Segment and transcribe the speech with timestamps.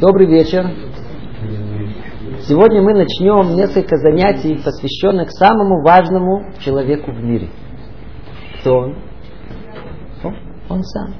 [0.00, 0.66] Добрый вечер.
[2.42, 7.48] Сегодня мы начнем несколько занятий, посвященных самому важному человеку в мире.
[8.60, 8.96] Кто он?
[10.68, 11.14] Он, сам.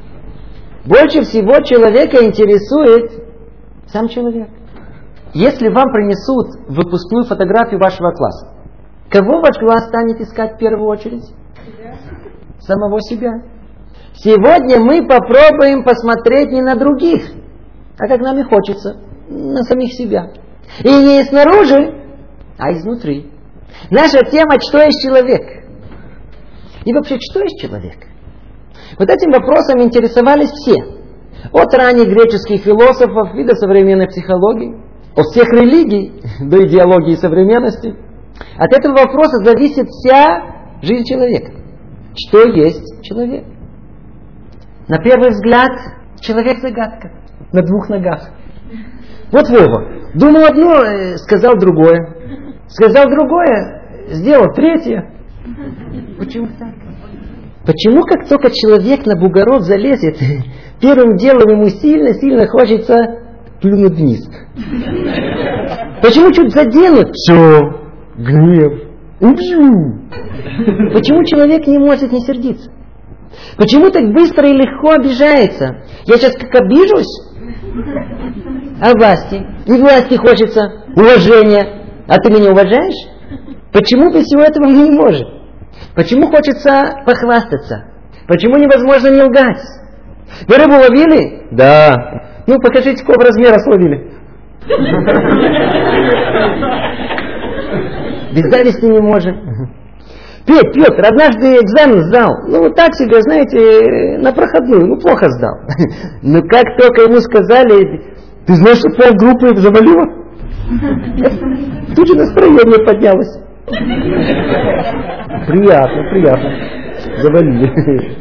[0.84, 3.24] Больше всего человека интересует
[3.86, 4.50] сам человек.
[5.32, 8.54] Если вам принесут выпускную фотографию вашего класса,
[9.08, 11.24] кого ваш класс станет искать в первую очередь?
[12.70, 13.42] Самого себя.
[14.14, 17.22] Сегодня мы попробуем посмотреть не на других,
[17.98, 20.30] а как нам и хочется, на самих себя.
[20.84, 22.00] И не снаружи,
[22.58, 23.28] а изнутри.
[23.90, 25.64] Наша тема «Что есть человек?»
[26.84, 27.96] И вообще, что есть человек?
[28.96, 30.76] Вот этим вопросом интересовались все.
[31.52, 34.80] От ранних греческих философов и до современной психологии.
[35.16, 37.96] От всех религий до идеологии современности.
[38.56, 41.60] От этого вопроса зависит вся жизнь человека.
[42.14, 43.44] Что есть человек?
[44.88, 45.72] На первый взгляд,
[46.20, 47.12] человек загадка.
[47.52, 48.30] На двух ногах.
[49.32, 50.10] Вот Вова.
[50.14, 52.16] Думал одно, э, сказал другое.
[52.68, 55.10] Сказал другое, сделал третье.
[56.18, 56.74] Почему так?
[57.64, 60.16] Почему как только человек на бугорок залезет,
[60.80, 62.96] первым делом ему сильно-сильно хочется
[63.60, 64.28] плюнуть вниз?
[66.02, 67.14] Почему чуть заденут?
[67.14, 67.60] Все,
[68.16, 68.89] гнев.
[70.92, 72.70] Почему человек не может не сердиться?
[73.56, 75.82] Почему так быстро и легко обижается?
[76.06, 77.30] Я сейчас как обижусь,
[78.80, 79.46] а власти?
[79.66, 81.84] И власти хочется уважения.
[82.08, 83.08] А ты меня уважаешь?
[83.72, 85.28] Почему без всего этого мы не можем?
[85.94, 87.84] Почему хочется похвастаться?
[88.26, 89.62] Почему невозможно не лгать?
[90.48, 91.46] Вы рыбу ловили?
[91.52, 92.42] Да.
[92.46, 94.12] Ну, покажите, какого размера словили.
[98.32, 99.34] Без зависти не можем.
[100.46, 102.30] Петь, Петр, однажды экзамен сдал.
[102.48, 104.86] Ну, вот так себе, знаете, на проходную.
[104.86, 105.60] Ну, плохо сдал.
[106.22, 108.02] Но как только ему сказали,
[108.46, 110.06] ты знаешь, что полгруппы завалило?
[111.94, 113.38] Тут же настроение поднялось.
[115.46, 116.50] Приятно, приятно.
[117.18, 118.16] Завалили.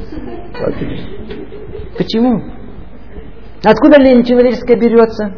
[1.97, 2.43] Почему?
[3.63, 5.33] Откуда лень человеческая берется?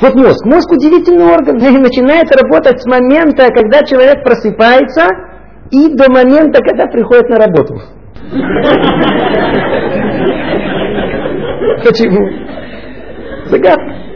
[0.00, 0.44] Вот мозг.
[0.44, 1.58] Мозг удивительный орган.
[1.58, 5.06] И начинает работать с момента, когда человек просыпается,
[5.70, 7.74] и до момента, когда приходит на работу.
[11.84, 12.26] Почему?
[13.46, 14.08] Загадка.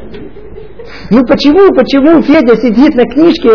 [1.10, 3.50] Ну почему, почему Федя сидит на книжке,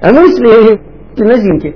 [0.00, 0.80] а мысли
[1.18, 1.74] на зимке?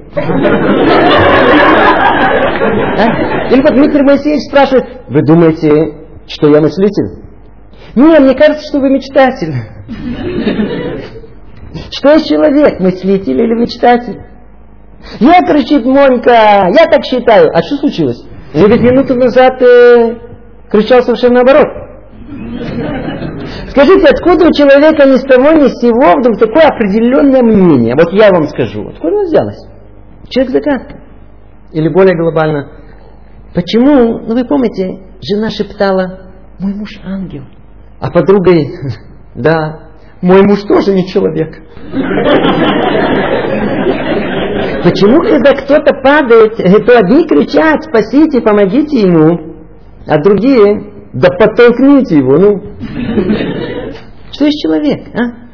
[2.98, 3.48] А?
[3.50, 5.94] Или вот Дмитрий Моисеевич спрашивает, вы думаете,
[6.26, 7.25] что я мыслитель?
[7.96, 9.54] Нет, мне кажется, что вы мечтатель.
[11.90, 14.20] Что есть человек, мыслитель или мечтатель?
[15.18, 17.50] Я, кричит Монька, я так считаю.
[17.54, 18.22] А что случилось?
[18.52, 20.14] Я ведь минуту назад э,
[20.70, 21.66] кричал совершенно наоборот.
[23.68, 27.94] Скажите, откуда у человека ни с того ни с сего вдруг такое определенное мнение?
[27.94, 28.88] Вот я вам скажу.
[28.88, 29.68] Откуда оно взялось?
[30.28, 31.00] Человек загадка.
[31.72, 32.72] Или более глобально.
[33.54, 37.44] Почему, ну вы помните, жена шептала, мой муж ангел.
[38.00, 38.52] А подруга,
[39.34, 39.90] да,
[40.20, 41.56] мой муж тоже не человек.
[44.82, 49.56] Почему, когда кто-то падает, то одни кричат, спасите, помогите ему,
[50.06, 52.62] а другие, да подтолкните его, ну.
[54.32, 55.46] Что есть человек, а?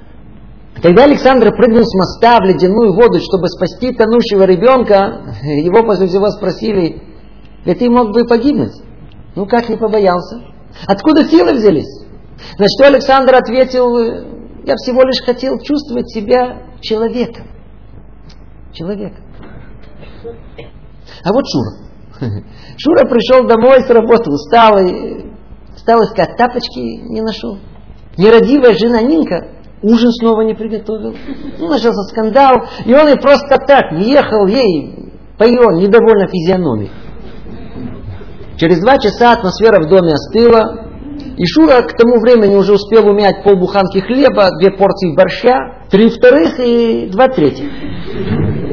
[0.83, 6.29] Когда Александр прыгнул с моста в ледяную воду, чтобы спасти тонущего ребенка, его после всего
[6.31, 7.03] спросили,
[7.65, 8.73] ведь ты мог бы погибнуть.
[9.37, 10.43] Ну как не побоялся?
[10.87, 12.02] Откуда силы взялись?
[12.59, 13.97] На что Александр ответил,
[14.65, 17.47] я всего лишь хотел чувствовать себя человеком.
[18.73, 19.13] Человек.
[21.25, 21.83] А вот Шура.
[22.79, 25.27] Шура пришел домой с работы, устал, и
[25.77, 27.59] стал искать тапочки, не нашел.
[28.17, 29.49] Нерадивая жена Нинка
[29.83, 31.15] ужин снова не приготовил.
[31.59, 32.55] Ну, начался скандал,
[32.85, 36.91] и он и просто так въехал ей по ее недовольно физиономии.
[38.57, 40.92] Через два часа атмосфера в доме остыла,
[41.37, 46.59] и Шура к тому времени уже успел умять полбуханки хлеба, две порции борща, три вторых
[46.59, 47.71] и два третьих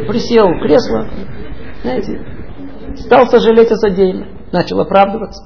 [0.09, 1.07] присел в кресло,
[1.83, 2.19] знаете,
[2.95, 5.43] стал сожалеть о содеянном, начал оправдываться.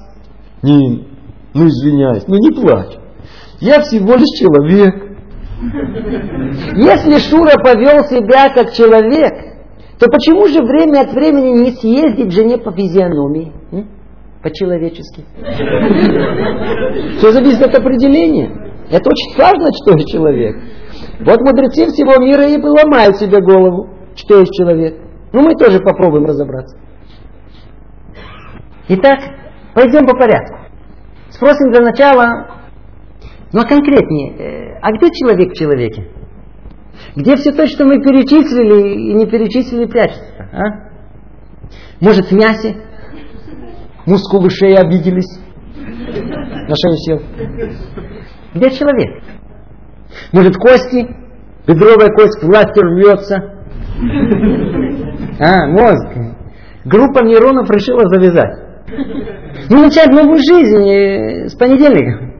[0.62, 1.06] Нин,
[1.52, 2.96] ну извиняюсь, ну не плачь.
[3.60, 4.94] Я всего лишь человек.
[6.76, 9.32] Если Шура повел себя как человек,
[9.98, 13.52] то почему же время от времени не съездить жене по физиономии?
[14.44, 15.24] По-человечески.
[17.18, 18.48] Все зависит от определения.
[18.90, 20.54] Это очень важно, что есть человек.
[21.20, 24.96] Вот мудрецы всего мира и ломают себе голову что есть человек.
[25.32, 26.76] Ну, мы тоже попробуем разобраться.
[28.88, 29.18] Итак,
[29.74, 30.58] пойдем по порядку.
[31.30, 32.66] Спросим для начала,
[33.52, 36.10] ну а конкретнее, э, а где человек в человеке?
[37.16, 40.48] Где все то, что мы перечислили и не перечислили, прячется?
[40.52, 40.90] А?
[42.00, 42.76] Может, в мясе?
[44.06, 45.40] Мускулы шеи обиделись?
[46.68, 47.22] На шею сел.
[48.54, 49.22] Где человек?
[50.32, 51.08] Может, кости?
[51.66, 53.54] Бедровая кость в ластер рвется?
[55.40, 56.08] А, мозг.
[56.84, 58.64] Группа нейронов решила завязать.
[59.70, 62.34] Ну, начать новую жизнь э, с понедельника.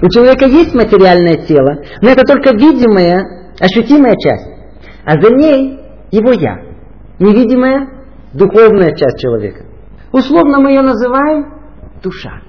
[0.00, 4.48] У человека есть материальное тело, но это только видимая, ощутимая часть.
[5.04, 5.80] А за ней
[6.12, 6.60] его я.
[7.18, 7.88] Невидимая,
[8.32, 9.64] духовная часть человека.
[10.14, 11.52] Условно мы ее называем
[12.00, 12.40] душа.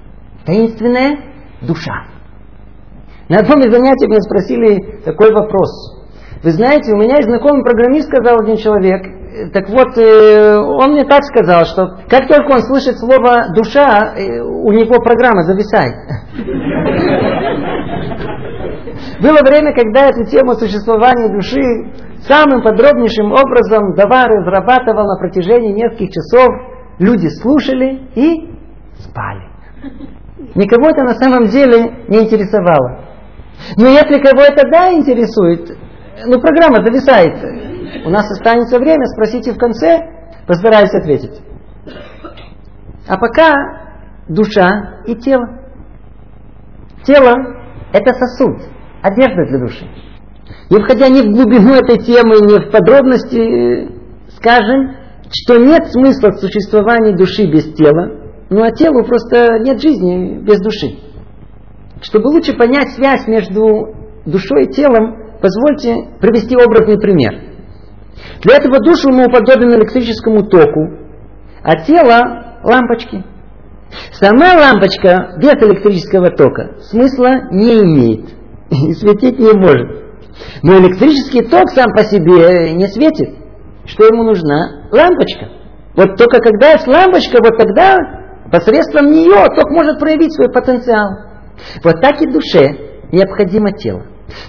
[0.46, 1.18] Таинственная
[1.62, 2.04] душа.
[3.28, 5.98] На одном из занятий меня спросили такой вопрос.
[6.44, 9.02] Вы знаете, у меня есть знакомый программист, сказал один человек,
[9.52, 14.40] так вот, э, он мне так сказал, что как только он слышит слово душа, э,
[14.40, 15.94] у него программа зависает.
[19.20, 21.60] Было время, когда эту тему существования души
[22.28, 26.75] самым подробнейшим образом Давар разрабатывал на протяжении нескольких часов.
[26.98, 28.56] Люди слушали и
[28.98, 29.42] спали.
[30.54, 33.04] Никого это на самом деле не интересовало.
[33.76, 35.76] Но если кого это да интересует,
[36.26, 38.04] ну программа зависает.
[38.04, 39.98] У нас останется время, спросите в конце,
[40.46, 41.42] постараюсь ответить.
[43.08, 43.52] А пока
[44.28, 45.60] душа и тело.
[47.04, 47.34] Тело–
[47.92, 48.62] это сосуд,
[49.02, 49.86] одежда для души.
[50.70, 53.92] Не входя ни в глубину этой темы, ни в подробности,
[54.36, 54.96] скажем,
[55.42, 58.10] что нет смысла в существовании души без тела,
[58.48, 60.98] ну а телу просто нет жизни без души.
[62.00, 63.94] Чтобы лучше понять связь между
[64.24, 67.56] душой и телом, позвольте привести образный пример.
[68.42, 70.90] Для этого душу мы уподобим электрическому току,
[71.62, 73.24] а тело– лампочки.
[74.12, 78.30] Сама лампочка без электрического тока смысла не имеет
[78.70, 80.06] и светить не может.
[80.62, 83.36] Но электрический ток сам по себе не светит.
[83.86, 84.85] Что ему нужна?
[84.96, 85.48] Лампочка.
[85.94, 87.96] Вот только когда есть лампочка, вот тогда
[88.50, 91.10] посредством нее ток может проявить свой потенциал.
[91.82, 94.02] Вот так и душе необходимо тело.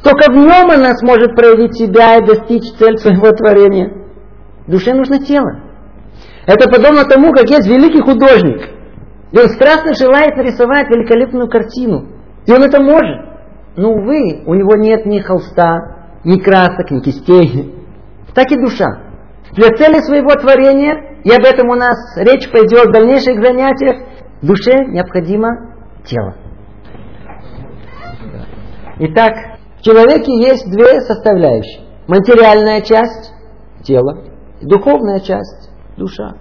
[0.04, 4.06] Только в нем она сможет проявить себя и достичь цель своего творения.
[4.68, 5.62] Душе нужно тело.
[6.46, 8.70] Это подобно тому, как есть великий художник.
[9.32, 12.08] И он страстно желает нарисовать великолепную картину.
[12.46, 13.28] И он это может.
[13.76, 17.76] Но, увы, у него нет ни холста, ни красок, ни кистей.
[18.34, 19.07] Так и душа.
[19.54, 24.08] Для цели своего творения, и об этом у нас речь пойдет в дальнейших занятиях,
[24.42, 25.74] душе необходимо
[26.06, 26.36] тело.
[29.00, 29.34] Итак,
[29.80, 31.86] в человеке есть две составляющие.
[32.08, 33.34] Материальная часть–
[33.84, 34.24] тело,
[34.62, 36.36] духовная часть– душа.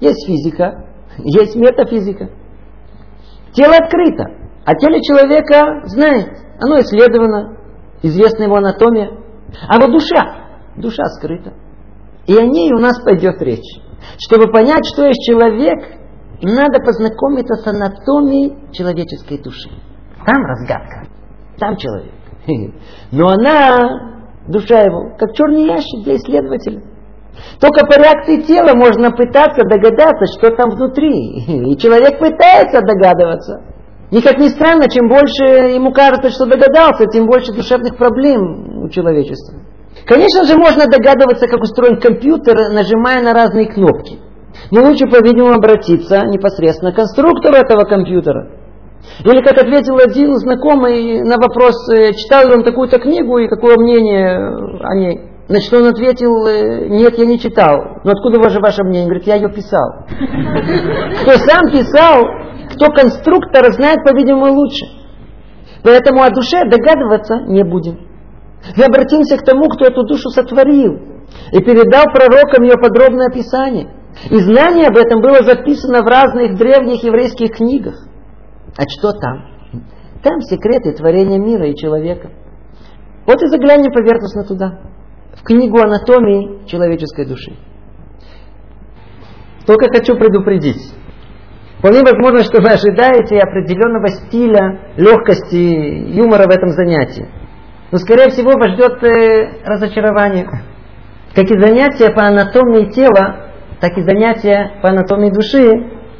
[0.00, 0.86] Есть физика,
[1.18, 2.28] есть метафизика.
[3.52, 4.24] Тело открыто,
[4.64, 6.28] а теле человека знает,
[6.60, 7.56] оно исследовано,
[8.02, 9.10] известна его анатомия.
[9.68, 10.46] А вот душа,
[10.76, 11.52] душа скрыта.
[12.26, 13.80] И о ней у нас пойдет речь.
[14.18, 15.78] Чтобы понять, что есть человек,
[16.42, 19.70] надо познакомиться с анатомией человеческой души.
[20.26, 21.06] Там разгадка,
[21.58, 22.12] там человек.
[23.12, 26.82] Но она, душа его, как черный ящик для исследователя.
[27.60, 31.70] Только по реакции тела можно пытаться догадаться, что там внутри.
[31.72, 33.62] И человек пытается догадываться.
[34.10, 38.88] И как ни странно, чем больше ему кажется, что догадался, тем больше душевных проблем у
[38.88, 39.58] человечества.
[40.06, 44.18] Конечно же, можно догадываться, как устроен компьютер, нажимая на разные кнопки.
[44.70, 48.50] Но лучше, по-видимому, обратиться непосредственно к конструктору этого компьютера.
[49.24, 53.76] Или как ответил один знакомый на вопрос, э, читал ли он такую-то книгу и какое
[53.76, 54.36] мнение
[54.82, 55.20] о ней.
[55.46, 58.00] Значит, он ответил, э, нет, я не читал.
[58.02, 59.06] Но откуда ваше, ваше мнение?
[59.06, 60.06] Говорит, я ее писал.
[61.22, 62.24] Кто сам писал,
[62.74, 64.86] кто конструктор, знает, по-видимому, лучше.
[65.82, 68.03] Поэтому о душе догадываться не будем.
[68.76, 70.94] Мы обратимся к тому, кто эту душу сотворил
[71.52, 73.92] и передал пророкам ее подробное описание.
[74.30, 78.06] И знание об этом было записано в разных древних еврейских книгах.
[78.76, 79.46] А что там?
[80.22, 82.30] Там секреты творения мира и человека.
[83.26, 84.80] Вот и заглянем поверхностно туда,
[85.34, 87.56] в книгу анатомии человеческой души.
[89.66, 90.92] Только хочу предупредить.
[91.78, 97.28] Вполне возможно, что вы ожидаете определенного стиля, легкости, юмора в этом занятии.
[97.94, 100.48] Но, скорее всего, вас ждет э, разочарование.
[101.32, 105.70] Как и занятия по анатомии тела, так и занятия по анатомии души,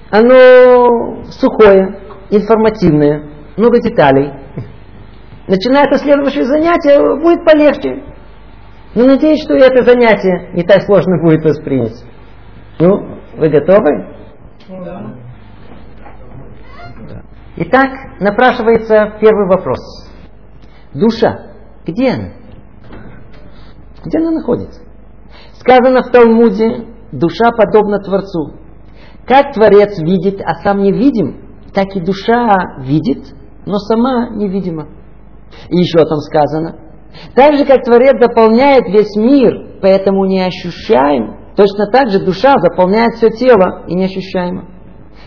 [0.08, 1.98] оно сухое,
[2.30, 4.32] информативное, много деталей.
[5.48, 8.04] Начиная со следующего занятия, будет полегче.
[8.94, 12.04] Но надеюсь, что и это занятие не так сложно будет воспринять.
[12.78, 14.14] Ну, вы готовы?
[17.56, 17.90] Итак,
[18.20, 19.80] напрашивается первый вопрос.
[20.92, 21.53] Душа,
[21.86, 22.28] где она?
[24.04, 24.82] Где она находится?
[25.58, 28.54] Сказано в Талмуде, душа подобна Творцу.
[29.26, 32.48] Как Творец видит, а сам не видим, так и душа
[32.80, 34.88] видит, но сама невидима.
[35.68, 36.76] И еще там сказано,
[37.34, 43.14] так же, как Творец заполняет весь мир, поэтому не ощущаем, точно так же душа заполняет
[43.14, 44.66] все тело и неощущаемо.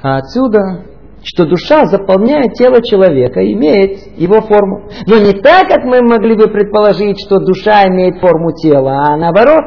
[0.03, 0.85] А отсюда,
[1.27, 4.89] что душа заполняет тело человека, имеет его форму.
[5.07, 9.63] Но не так, как мы могли бы предположить, что душа имеет форму тела, а наоборот.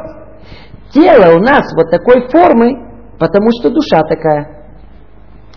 [0.91, 2.73] Тело у нас вот такой формы,
[3.19, 4.73] потому что душа такая.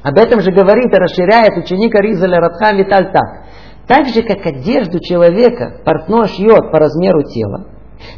[0.03, 3.45] Об этом же говорит и расширяет ученик Аризаля Радхан Виталь так.
[3.88, 7.67] Так же, как одежду человека портной шьет по размеру тела,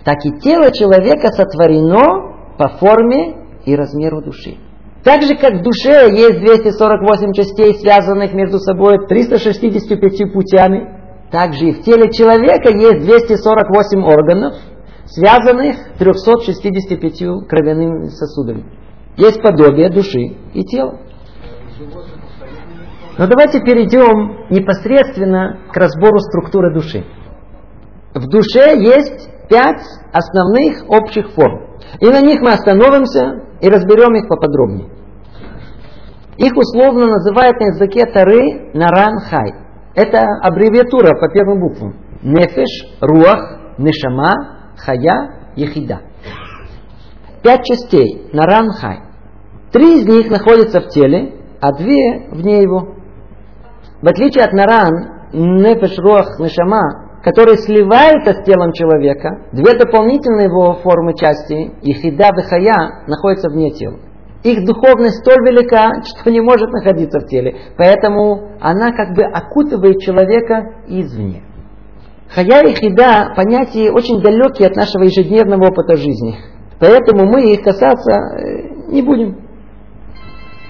[0.04, 4.58] так и тело человека сотворено по форме и размеру души.
[5.06, 11.68] Так же, как в душе есть 248 частей, связанных между собой 365 путями, так же
[11.68, 14.56] и в теле человека есть 248 органов,
[15.06, 18.66] связанных 365 кровяными сосудами.
[19.16, 21.00] Есть подобие души и тела.
[23.20, 27.06] Но давайте перейдем непосредственно к разбору структуры души.
[28.16, 31.78] В душе есть пять основных общих форм.
[32.00, 34.95] И на них мы остановимся и разберем их поподробнее.
[36.38, 39.54] Их условно называют на языке Тары Наран Хай.
[39.96, 41.96] Это аббревиатура по первым буквам.
[42.22, 44.34] Нефеш, Руах, Нешама,
[44.78, 46.02] Хая, Ехида.
[47.42, 48.30] Пять частей.
[48.34, 49.00] Наран Хай.
[49.72, 52.96] Три из них находятся в теле, а две вне его.
[54.02, 60.76] В отличие от наран, нефеш, руах, нешама, которые сливаются с телом человека, две дополнительные его
[60.76, 63.98] формы части, ихида и находятся вне тела.
[64.46, 67.56] Их духовность столь велика, что не может находиться в теле.
[67.78, 71.44] Поэтому она как бы окутывает человека извне.
[72.30, 76.38] Хая и хида– понятия очень далекие от нашего ежедневного опыта жизни.
[76.80, 79.48] Поэтому мы их касаться э, не будем.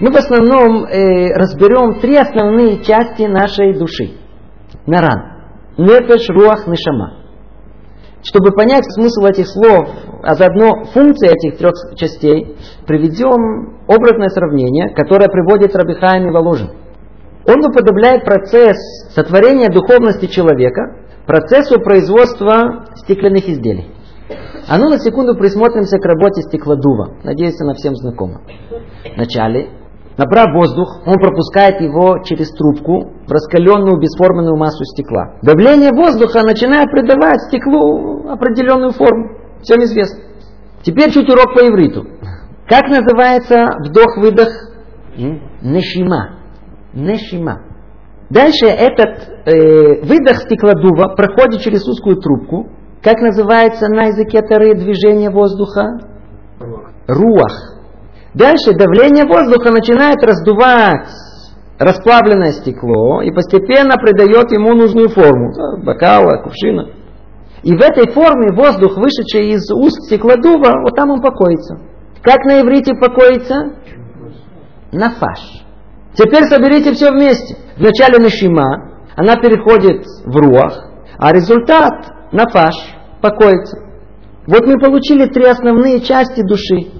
[0.00, 4.12] Мы в основном э, разберем три основные части нашей души.
[4.86, 5.18] Наран.
[5.76, 7.25] Нефеш, руах, нешама.
[8.26, 9.88] Чтобы понять смысл этих слов,
[10.22, 16.70] а заодно функции этих трех частей, приведем образное сравнение, которое приводит Рабихаем и Воложин.
[17.46, 18.76] Он уподобляет процесс
[19.14, 23.92] сотворения духовности человека процессу производства стеклянных изделий.
[24.68, 27.18] А ну на секунду присмотримся к работе стеклодува.
[27.22, 28.40] Надеюсь, она всем знакома.
[29.14, 29.70] Вначале
[30.16, 35.34] Набрав воздух, он пропускает его через трубку в раскаленную бесформенную массу стекла.
[35.42, 39.36] Давление воздуха начинает придавать стеклу определенную форму.
[39.62, 40.22] Всем известно.
[40.82, 42.06] Теперь чуть урок по ивриту.
[42.68, 44.48] Как называется вдох-выдох?
[45.62, 46.38] Нешима.
[46.92, 47.62] Нешима.
[48.30, 52.68] Дальше этот э, выдох стеклодува проходит через узкую трубку.
[53.02, 55.98] Как называется на языке Тары движение воздуха?
[57.06, 57.76] Руах.
[58.34, 61.08] Дальше давление воздуха начинает раздувать
[61.78, 65.52] расплавленное стекло и постепенно придает ему нужную форму.
[65.84, 66.90] Бокала, кувшина.
[67.62, 71.78] И в этой форме воздух, вышедший из уст стеклодува, вот там он покоится.
[72.22, 73.72] Как на иврите покоится?
[74.92, 75.64] Нафаш.
[76.14, 77.56] Теперь соберите все вместе.
[77.76, 81.92] Вначале нашима, она переходит в руах, а результат
[82.32, 82.74] нафаш
[83.20, 83.78] покоится.
[84.46, 86.92] Вот мы получили три основные части души.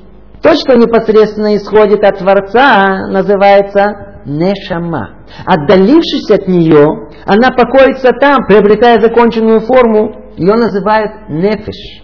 [0.43, 5.25] То, что непосредственно исходит от Творца, называется нешама.
[5.47, 12.03] Отдалившись от нее, она покоится там, приобретая законченную форму, ее называют нефиш.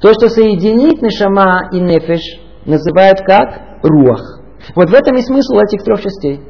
[0.00, 2.22] То, что соединит нешама и нефиш,
[2.64, 4.40] называют как руах.
[4.74, 6.40] Вот в этом и смысл этих трех частей.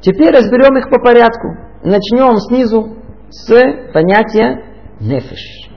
[0.00, 1.48] Теперь разберем их по порядку.
[1.84, 2.96] Начнем снизу
[3.30, 3.48] с
[3.92, 4.64] понятия
[5.00, 5.70] нефиш.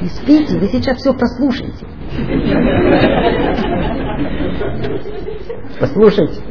[0.00, 1.86] Не спите, вы сейчас все прослушаете.
[5.78, 6.42] Послушайте.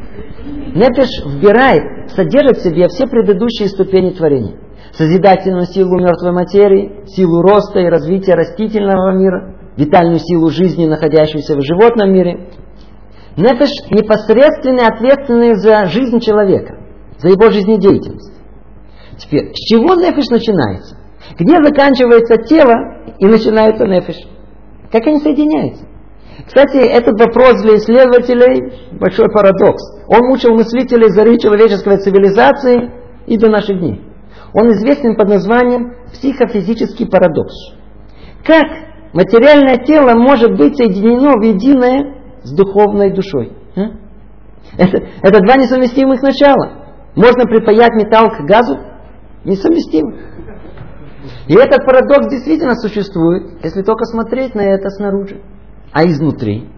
[0.73, 4.57] Нефиш вбирает, содержит в себе все предыдущие ступени творения.
[4.93, 11.61] Созидательную силу мертвой материи, силу роста и развития растительного мира, витальную силу жизни, находящуюся в
[11.61, 12.49] животном мире.
[13.37, 16.77] Нефиш непосредственно ответственный за жизнь человека,
[17.19, 18.33] за его жизнедеятельность.
[19.17, 20.97] Теперь, с чего нефиш начинается?
[21.37, 22.75] Где заканчивается тело
[23.19, 24.17] и начинается нефиш?
[24.91, 25.86] Как они соединяются?
[26.46, 29.81] Кстати, этот вопрос для исследователей большой парадокс.
[30.08, 32.91] Он мучил мыслителей зари человеческой цивилизации
[33.27, 34.01] и до наших дней.
[34.53, 37.53] Он известен под названием психофизический парадокс.
[38.43, 38.65] Как
[39.13, 43.51] материальное тело может быть соединено в единое с духовной душой.
[43.75, 43.81] А?
[44.77, 46.96] Это, это два несовместимых начала.
[47.15, 48.79] Можно припаять металл к газу?
[49.43, 50.13] Несовместимо.
[51.47, 55.41] И этот парадокс действительно существует, если только смотреть на это снаружи.
[55.91, 56.69] А изнутри?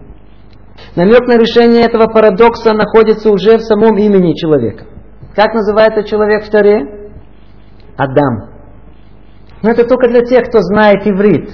[0.96, 4.84] Намек на решение этого парадокса находится уже в самом имени человека.
[5.34, 7.10] Как называется человек в Таре?
[7.96, 8.50] Адам.
[9.62, 11.50] Но это только для тех, кто знает иврит.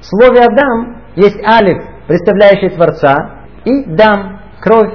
[0.00, 4.92] В слове Адам есть алиф, представляющий Творца, и дам, кровь.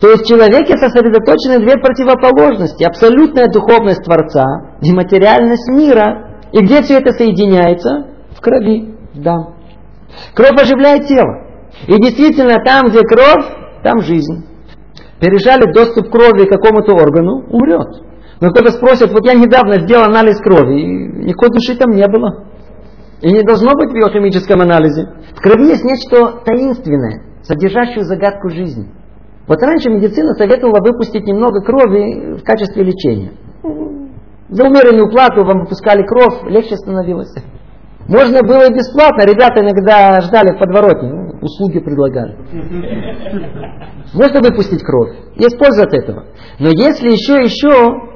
[0.00, 2.84] То есть в человеке сосредоточены две противоположности.
[2.84, 4.44] Абсолютная духовность Творца
[4.82, 6.33] и материальность мира.
[6.54, 8.06] И где все это соединяется?
[8.36, 8.94] В крови.
[9.14, 9.54] Да.
[10.34, 11.42] Кровь оживляет тело.
[11.88, 13.44] И действительно, там, где кровь,
[13.82, 14.46] там жизнь.
[15.18, 18.04] Пережали доступ крови к какому-то органу, умрет.
[18.40, 20.86] Но кто-то спросит, вот я недавно сделал анализ крови, и
[21.26, 22.44] никакой души там не было.
[23.20, 25.08] И не должно быть в биохимическом анализе.
[25.34, 28.92] В крови есть нечто таинственное, содержащее загадку жизни.
[29.48, 33.32] Вот раньше медицина советовала выпустить немного крови в качестве лечения.
[34.48, 37.34] За умеренную плату вам выпускали кровь, легче становилось.
[38.08, 39.22] Можно было и бесплатно.
[39.22, 42.36] Ребята иногда ждали в подворотне, ну, услуги предлагали.
[44.12, 45.16] Можно выпустить кровь.
[45.36, 46.24] Есть польза от этого.
[46.58, 47.72] Но если еще, еще,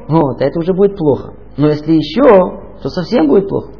[0.08, 1.34] вот, это уже будет плохо.
[1.56, 3.72] Но если еще, то совсем будет плохо.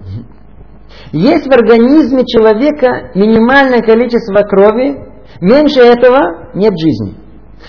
[1.12, 4.97] Есть в организме человека минимальное количество крови,
[5.40, 7.14] меньше этого нет жизни.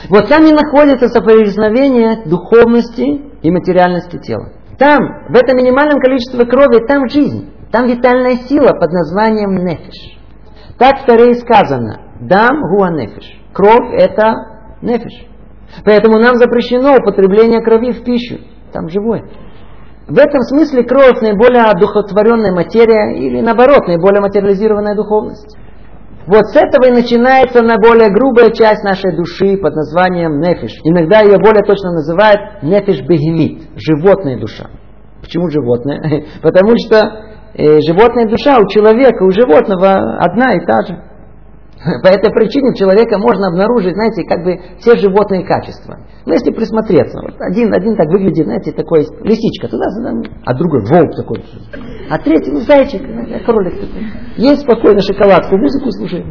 [0.10, 4.54] Вот там и находится соприкосновение духовности и материальности тела.
[4.80, 7.54] Там, в этом минимальном количестве крови, там жизнь.
[7.72, 10.18] Там витальная сила под названием нефиш.
[10.80, 12.00] Так в Таре сказано.
[12.22, 13.40] Дам гуа нефиш.
[13.54, 14.34] Кровь это
[14.82, 15.28] нефиш.
[15.86, 18.40] Поэтому нам запрещено употребление крови в пищу.
[18.72, 19.30] Там живое.
[20.08, 25.56] В этом смысле кровь наиболее одухотворенная материя или наоборот наиболее материализированная духовность.
[26.30, 30.80] Вот с этого и начинается на более грубая часть нашей души под названием нефиш.
[30.84, 34.70] Иногда ее более точно называют нефиш бегемит, животная душа.
[35.22, 36.28] Почему животное?
[36.44, 36.98] Потому что
[37.56, 41.02] э, животная душа у человека, у животного одна и та же.
[42.04, 46.00] По этой причине человека можно обнаружить, знаете, как бы все животные качества.
[46.26, 51.16] Но если присмотреться, вот один, один так выглядит, знаете, такой лисичка туда-сюда, а другой волк
[51.16, 51.42] такой.
[52.10, 53.02] А третий, ну, зайчик,
[53.46, 54.08] кролик такой.
[54.36, 56.26] Есть спокойно шоколадку, музыку слушает.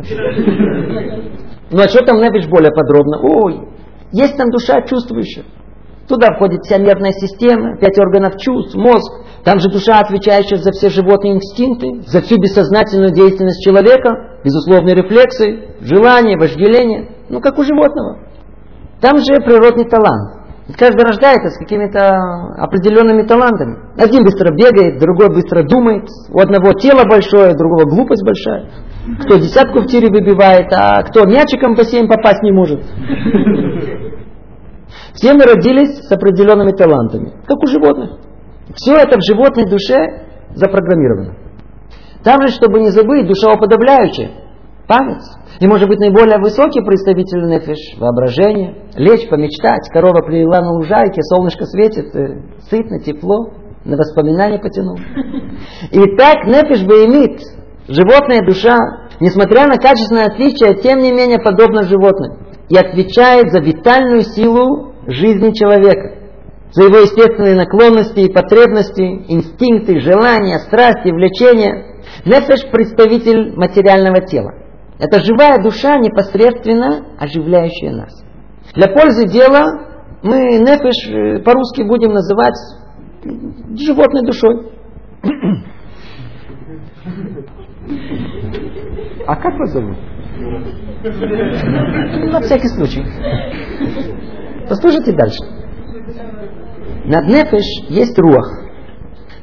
[1.70, 3.18] Ну, а что там небиш более подробно?
[3.22, 3.68] Ой,
[4.12, 5.44] есть там душа чувствующая.
[6.08, 9.12] Туда входит вся нервная система, пять органов чувств, мозг.
[9.44, 15.76] Там же душа, отвечающая за все животные инстинкты, за всю бессознательную деятельность человека, безусловные рефлексы,
[15.80, 17.10] желания, вожделение.
[17.28, 18.18] Ну, как у животного.
[19.00, 20.38] Там же природный талант.
[20.76, 22.16] каждый рождается с какими-то
[22.58, 23.78] определенными талантами.
[23.96, 26.08] Один быстро бегает, другой быстро думает.
[26.30, 28.70] У одного тело большое, у другого глупость большая.
[29.22, 32.82] Кто десятку в тире выбивает, а кто мячиком по семь попасть не может.
[35.14, 38.18] Все мы родились с определенными талантами, как у животных.
[38.74, 39.96] Все это в животной душе
[40.54, 41.47] запрограммировано.
[42.24, 44.30] Там же, чтобы не забыть, душа уподобляющая,
[44.86, 45.24] память.
[45.60, 51.64] И может быть наиболее высокий представитель нефиш, воображение, лечь, помечтать, корова плела на лужайке, солнышко
[51.66, 53.50] светит, э, сытно, тепло,
[53.84, 54.96] на воспоминания потянул.
[55.90, 57.40] И так нефиш имеет
[57.88, 58.76] животная душа,
[59.20, 62.46] несмотря на качественное отличие, тем не менее подобно животным.
[62.68, 66.18] И отвечает за витальную силу жизни человека,
[66.72, 71.87] за его естественные наклонности и потребности, инстинкты, желания, страсти, влечения.
[72.24, 74.54] Нефеш– представитель материального тела.
[74.98, 78.24] Это живая душа, непосредственно оживляющая нас.
[78.74, 79.88] Для пользы дела
[80.22, 82.54] мы нефеш э, по-русски будем называть
[83.76, 84.72] животной душой.
[89.26, 89.96] А как вас зовут?
[92.32, 93.04] На всякий случай.
[94.68, 95.38] Послушайте дальше.
[97.04, 98.67] Над нефеш есть руах.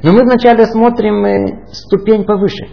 [0.03, 2.67] Но мы вначале смотрим э, ступень повыше.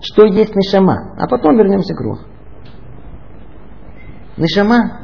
[0.00, 1.14] Что есть нишама.
[1.18, 2.20] А потом вернемся к руах.
[4.36, 5.00] Нишама.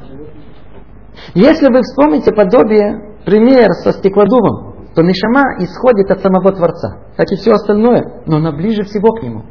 [1.34, 7.02] Если вы вспомните подобие, пример со стеклодувом, то нишама исходит от самого Творца.
[7.16, 9.44] Как и все остальное, но она ближе всего к нему.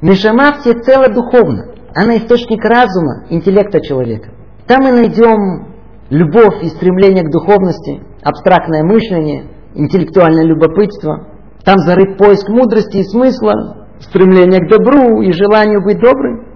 [0.00, 1.72] Нишама всецело духовно.
[1.94, 4.30] Она источник разума, интеллекта человека.
[4.66, 5.72] Там мы найдем
[6.10, 11.28] любовь и стремление к духовности, абстрактное мышление, интеллектуальное любопытство.
[11.64, 16.46] Там зарыт поиск мудрости и смысла, стремление к добру и желанию быть добрым.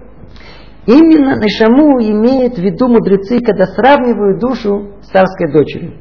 [0.85, 5.93] Именно Нишаму имеет в виду мудрецы, когда сравнивают душу с царской дочерью.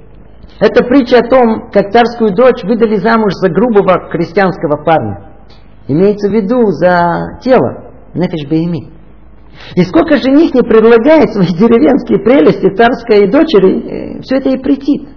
[0.59, 5.33] Это притча о том, как царскую дочь выдали замуж за грубого крестьянского парня.
[5.89, 8.93] Имеется в виду за тело, нефиш бейми.
[9.75, 15.09] И сколько жених не предлагает свои деревенские прелести царской дочери, э, все это ей претит.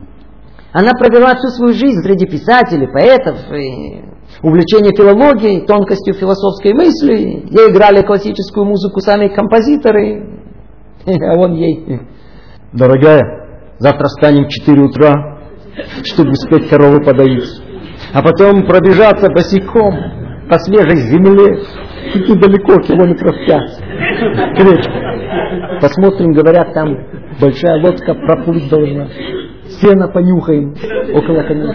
[0.72, 4.04] Она провела всю свою жизнь среди писателей, поэтов, и
[4.44, 7.46] увлечение филологией, тонкостью философской мысли.
[7.50, 10.36] Ей играли классическую музыку сами композиторы.
[11.06, 12.02] А он ей,
[12.74, 13.22] дорогая,
[13.80, 15.40] завтра встанем в 4 утра,
[16.04, 17.50] чтобы успеть корову подоить.
[18.14, 19.96] А потом пробежаться босиком
[20.50, 21.64] по свежей земле,
[22.14, 25.80] недалеко, километров пять, к речке.
[25.82, 26.96] Посмотрим, говорят, там
[27.40, 29.08] большая лодка проплыть должна.
[29.82, 30.74] Сено понюхаем
[31.14, 31.74] около конца.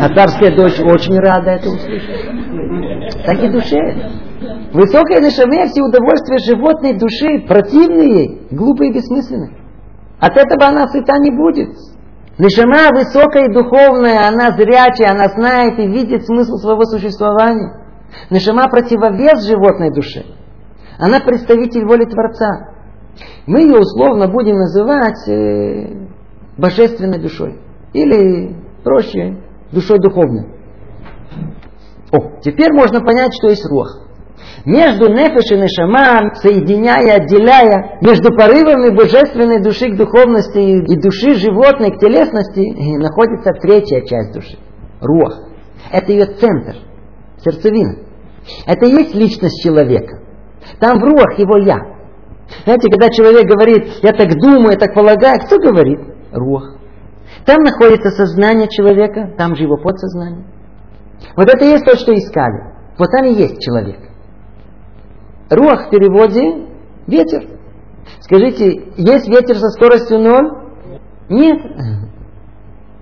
[0.00, 3.24] А царская дочь очень рада это услышать.
[3.24, 3.76] Так и душе.
[4.72, 9.56] Высокая нишаме все удовольствия животной души противные, глупые и бессмысленные.
[10.20, 11.70] От этого она сыта не будет.
[12.38, 17.84] Нишама высокая и духовная, она зрячая, она знает и видит смысл своего существования.
[18.30, 20.24] Нишама противовес животной душе.
[20.98, 22.69] Она представитель воли Творца.
[23.46, 26.08] Мы ее условно будем называть э,
[26.56, 27.58] божественной душой.
[27.92, 29.38] Или, проще,
[29.72, 30.46] душой духовной.
[32.12, 34.06] О, теперь можно понять, что есть рух.
[34.64, 41.92] Между нефеш и нешама, соединяя, отделяя, между порывами божественной души к духовности и души животной
[41.92, 42.60] к телесности,
[42.98, 44.58] находится третья часть души.
[45.00, 45.32] Рух.
[45.90, 46.76] Это ее центр,
[47.38, 47.96] сердцевина.
[48.66, 50.20] Это и есть личность человека.
[50.78, 51.78] Там в рух его я.
[52.64, 56.00] Знаете, когда человек говорит, я так думаю, я так полагаю, кто говорит?
[56.32, 56.76] рух.
[57.44, 60.44] Там находится сознание человека, там же его подсознание.
[61.36, 62.74] Вот это и есть то, что искали.
[62.98, 63.98] Вот там и есть человек.
[65.50, 66.68] Рух в переводе
[67.06, 67.58] ветер.
[68.20, 70.50] Скажите, есть ветер со скоростью ноль?
[71.28, 71.58] Нет.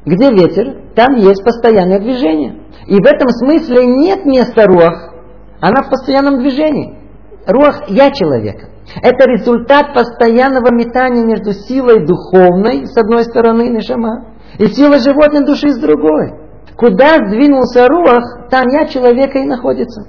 [0.05, 0.93] Где ветер?
[0.95, 2.63] Там есть постоянное движение.
[2.87, 5.15] И в этом смысле нет места рух.
[5.61, 6.99] Она в постоянном движении.
[7.47, 8.69] Рух я человека.
[8.97, 15.71] Это результат постоянного метания между силой духовной, с одной стороны, нишама, и силой животной души
[15.71, 16.33] с другой.
[16.77, 20.07] Куда сдвинулся руах, там я человека и находится.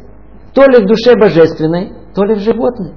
[0.54, 2.94] То ли в душе божественной, то ли в животной.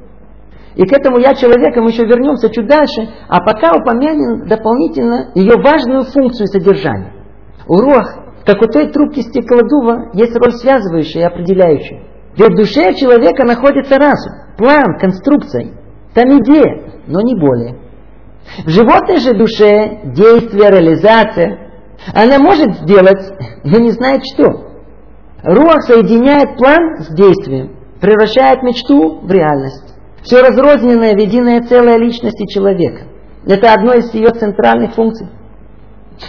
[0.74, 5.56] И к этому я человека мы еще вернемся чуть дальше, а пока упомянем дополнительно ее
[5.56, 7.12] важную функцию и содержание.
[7.68, 8.14] У руах,
[8.46, 12.02] как у той трубки стеклодува, есть роль связывающая и определяющая.
[12.36, 15.72] Ведь в душе человека находится разум, план, конструкция.
[16.14, 17.78] Там идея, но не более.
[18.64, 21.72] В животной же душе действие, реализация.
[22.14, 23.32] Она может сделать,
[23.64, 24.70] но не знает что.
[25.42, 29.94] Руах соединяет план с действием, превращает мечту в реальность.
[30.22, 33.06] Все разрозненное в единое целое личности человека.
[33.44, 35.26] Это одно из ее центральных функций.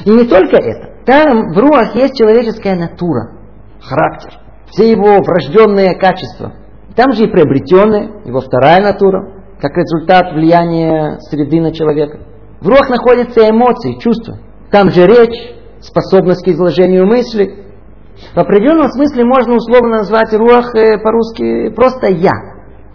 [0.06, 1.06] И не только это.
[1.06, 3.38] Там в руах есть человеческая натура,
[3.80, 4.40] характер
[4.74, 6.54] все его врожденные качества.
[6.96, 12.20] Там же и приобретенные, его вторая натура, как результат влияния среды на человека.
[12.62, 14.38] В рух находятся эмоции, чувства.
[14.72, 17.64] Там же речь, способность к изложению мыслей.
[18.36, 22.32] В определенном смысле можно условно назвать рух э, по-русски просто «я».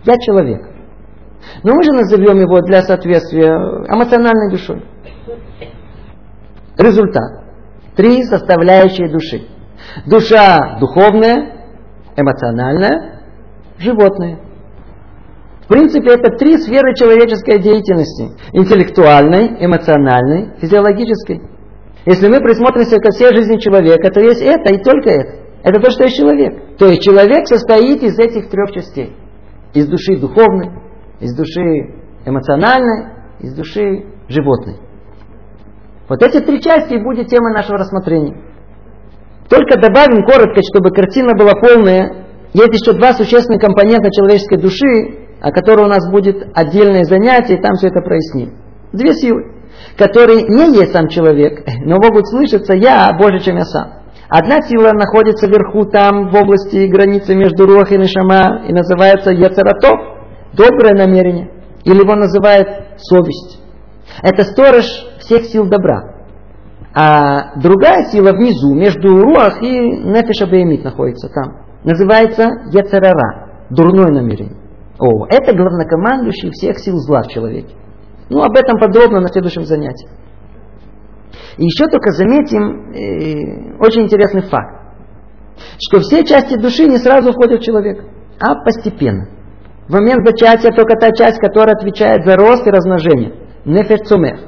[0.05, 0.63] «Я человек».
[1.63, 3.49] Но мы же назовем его для соответствия
[3.89, 4.85] эмоциональной душой.
[6.77, 7.45] Результат.
[7.97, 9.47] Три составляющие души.
[10.07, 11.67] Душа духовная,
[12.17, 13.17] эмоциональное,
[13.79, 14.41] животное.
[15.64, 18.33] В принципе, это три сферы человеческой деятельности.
[18.53, 21.43] Интеллектуальной, эмоциональной, физиологической.
[22.07, 25.49] Если мы присмотримся ко всей жизни человека, то есть это и только это.
[25.62, 26.79] Это то, что есть человек.
[26.79, 29.14] То есть человек состоит из этих трех частей.
[29.75, 30.71] Из души духовной,
[31.21, 31.61] из души
[32.25, 34.77] эмоциональной, из души животной.
[36.09, 38.41] Вот эти три части будет темой нашего рассмотрения.
[39.51, 42.28] Только добавим коротко, чтобы картина была полная.
[42.55, 47.63] Есть еще два существенных компонента человеческой души, о которой у нас будет отдельное занятие, и
[47.63, 48.55] там все это проясним.
[48.93, 49.53] Две силы,
[49.97, 53.93] которые не есть сам человек, но могут слышаться «я больше, чем я сам».
[54.31, 59.99] Одна сила находится вверху, там, в области границы между Руах и Нишама, и называется Яцератов,
[60.53, 61.51] доброе намерение,
[61.85, 63.59] или его называют совесть.
[64.23, 64.85] Это сторож
[65.21, 66.15] всех сил добра.
[66.95, 71.67] А другая сила внизу, между Руах и Нефеша Беймит находится там.
[71.85, 74.57] Называется Яцерара, дурное намерение.
[74.99, 77.75] О, это главнокомандующий всех сил зла в человеке.
[78.31, 80.09] Ну, об этом подробно на следующем занятии.
[81.57, 84.97] И еще только заметим э, очень интересный факт,
[85.81, 88.05] что все части души не сразу входят в человека,
[88.41, 89.29] а постепенно.
[89.88, 93.35] В момент зачатия только та часть, которая отвечает за рост и размножение.
[93.64, 94.41] Нефеш цумех.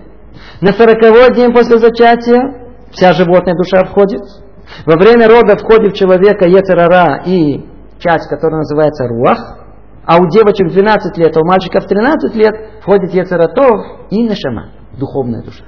[0.60, 4.20] На сороковой день после зачатия вся животная душа входит.
[4.86, 7.64] Во время рода входит в человека Ецерара и
[7.98, 9.58] часть, которая называется Руах.
[10.04, 15.42] А у девочек 12 лет, а у мальчиков 13 лет входит Ецератов и Нешама, духовная
[15.42, 15.64] душа.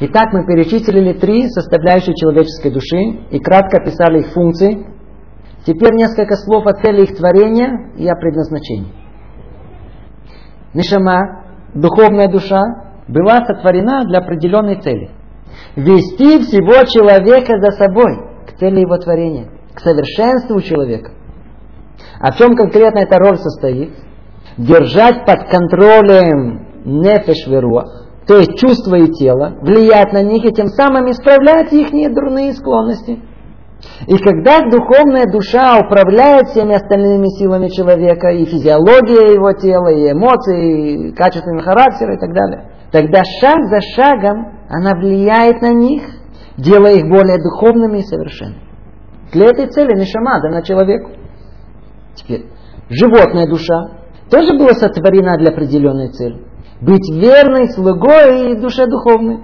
[0.00, 4.86] Итак, мы перечислили три составляющие человеческой души и кратко описали их функции.
[5.64, 8.92] Теперь несколько слов о цели их творения и о предназначении.
[10.74, 12.60] Нишама, духовная душа,
[13.08, 15.10] была сотворена для определенной цели.
[15.76, 18.16] Вести всего человека за собой
[18.46, 21.12] к цели его творения, к совершенству человека.
[22.20, 23.92] А в чем конкретно эта роль состоит?
[24.56, 27.44] Держать под контролем нефеш
[28.26, 33.20] то есть чувства и тело, влиять на них и тем самым исправлять их дурные склонности.
[34.08, 41.10] И когда духовная душа управляет всеми остальными силами человека, и физиология его тела, и эмоции,
[41.10, 46.02] и качествами характера и так далее, тогда шаг за шагом она влияет на них,
[46.56, 48.62] делая их более духовными и совершенными.
[49.32, 51.10] Для этой цели нишама дана человеку.
[52.14, 52.46] Теперь,
[52.88, 53.90] животная душа
[54.30, 56.46] тоже была сотворена для определенной цели
[56.80, 59.40] быть верной слугой и душе духовной.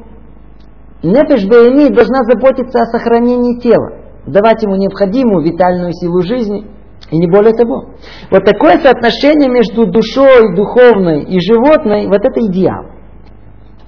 [1.03, 3.91] Нефеш Баэми должна заботиться о сохранении тела,
[4.27, 6.67] давать ему необходимую витальную силу жизни,
[7.11, 7.95] и не более того.
[8.31, 12.92] Вот такое соотношение между душой духовной и животной, вот это идеал.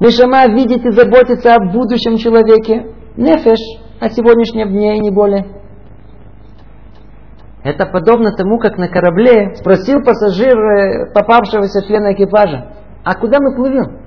[0.00, 2.94] Нишама видит и заботится о будущем человеке.
[3.16, 3.60] Нефеш
[4.00, 5.46] о сегодняшнем дне и не более.
[7.62, 13.54] Это подобно тому, как на корабле спросил пассажир э, попавшегося члена экипажа а куда мы
[13.54, 14.00] плывем?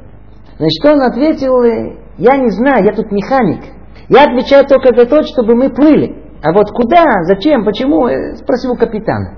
[0.57, 1.63] Значит, он ответил,
[2.17, 3.63] я не знаю, я тут механик.
[4.09, 6.23] Я отвечаю только за то, чтобы мы плыли.
[6.41, 9.37] А вот куда, зачем, почему, э, спросил капитан.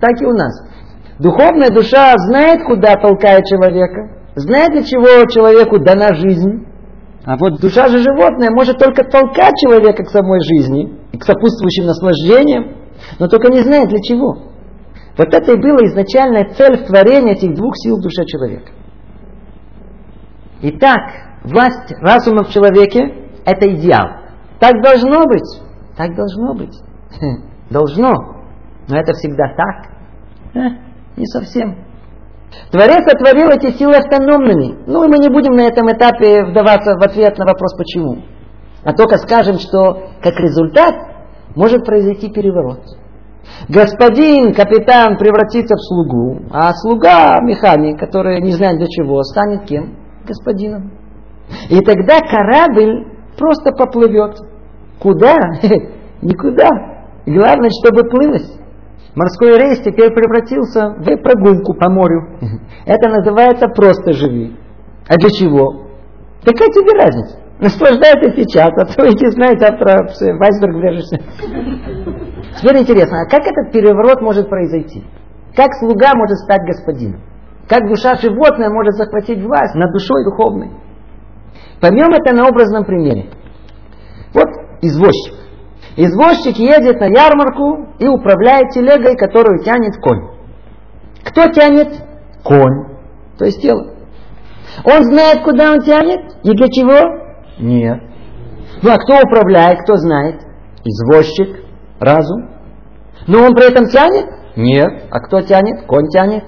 [0.00, 0.52] Так и у нас.
[1.18, 6.66] Духовная душа знает, куда толкает человека, знает, для чего человеку дана жизнь.
[7.24, 12.76] А вот душа же животное может только толкать человека к самой жизни, к сопутствующим наслаждениям,
[13.18, 14.50] но только не знает для чего.
[15.18, 18.72] Вот это и была изначальная цель творения этих двух сил в человека.
[20.62, 21.00] Итак,
[21.44, 23.00] власть разума в человеке–
[23.44, 24.20] это идеал.
[24.58, 25.60] Так должно быть.
[25.96, 26.80] Так должно быть.
[27.70, 28.12] Должно.
[28.88, 30.54] Но это всегда так?
[30.54, 30.68] Э,
[31.16, 31.89] не совсем.
[32.70, 34.78] Творец сотворил эти силы автономными.
[34.86, 38.22] Ну и мы не будем на этом этапе вдаваться в ответ на вопрос почему.
[38.84, 40.94] А только скажем, что как результат
[41.54, 42.80] может произойти переворот.
[43.68, 49.96] Господин, капитан превратится в слугу, а слуга, механик, который не знает для чего, станет кем?
[50.24, 50.92] господином.
[51.68, 54.38] И тогда корабль просто поплывет.
[55.00, 55.34] Куда?
[56.22, 56.68] Никуда.
[57.26, 58.59] Главное, чтобы плылось.
[59.14, 62.38] Морской рейс теперь превратился в прогулку по морю.
[62.86, 64.56] Это называется просто живи.
[65.08, 65.86] А для чего?
[66.44, 67.38] Какая тебе разница?
[67.58, 71.18] Наслаждайся сейчас, а то иди знай, завтра в айсберг врежешься.
[72.56, 75.04] Теперь интересно, а как этот переворот может произойти?
[75.54, 77.20] Как слуга может стать господином?
[77.68, 80.70] Как душа животное может захватить власть над душой духовной.
[81.80, 83.30] Поймем это на образном примере.
[84.32, 84.48] Вот
[84.80, 85.34] извозчик.
[85.96, 90.30] Извозчик едет на ярмарку и управляет телегой, которую тянет конь.
[91.24, 91.88] Кто тянет?
[92.44, 92.96] Конь.
[93.38, 93.94] То есть тело.
[94.84, 97.32] Он знает, куда он тянет и для чего?
[97.58, 98.00] Нет.
[98.82, 100.42] Ну а кто управляет, кто знает?
[100.84, 101.64] Извозчик,
[101.98, 102.50] разум.
[103.26, 104.26] Но он при этом тянет?
[104.56, 105.04] Нет.
[105.10, 105.86] А кто тянет?
[105.86, 106.44] Конь тянет.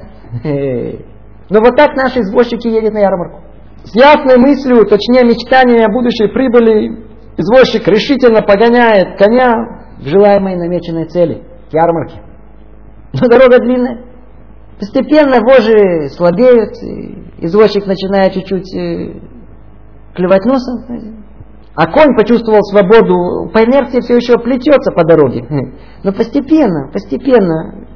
[1.50, 3.40] Но вот так наши извозчики едут на ярмарку.
[3.84, 9.52] С ясной мыслью, точнее мечтаниями о будущей прибыли, извозчик решительно погоняет коня
[9.98, 12.20] к желаемой намеченной цели, к ярмарке.
[13.12, 14.04] Но дорога длинная.
[14.78, 16.74] Постепенно вожи слабеют,
[17.38, 19.20] извозчик начинает чуть-чуть э,
[20.14, 21.22] клевать носом,
[21.74, 25.46] а конь почувствовал свободу, по инерции все еще плетется по дороге.
[26.02, 27.86] Но постепенно, постепенно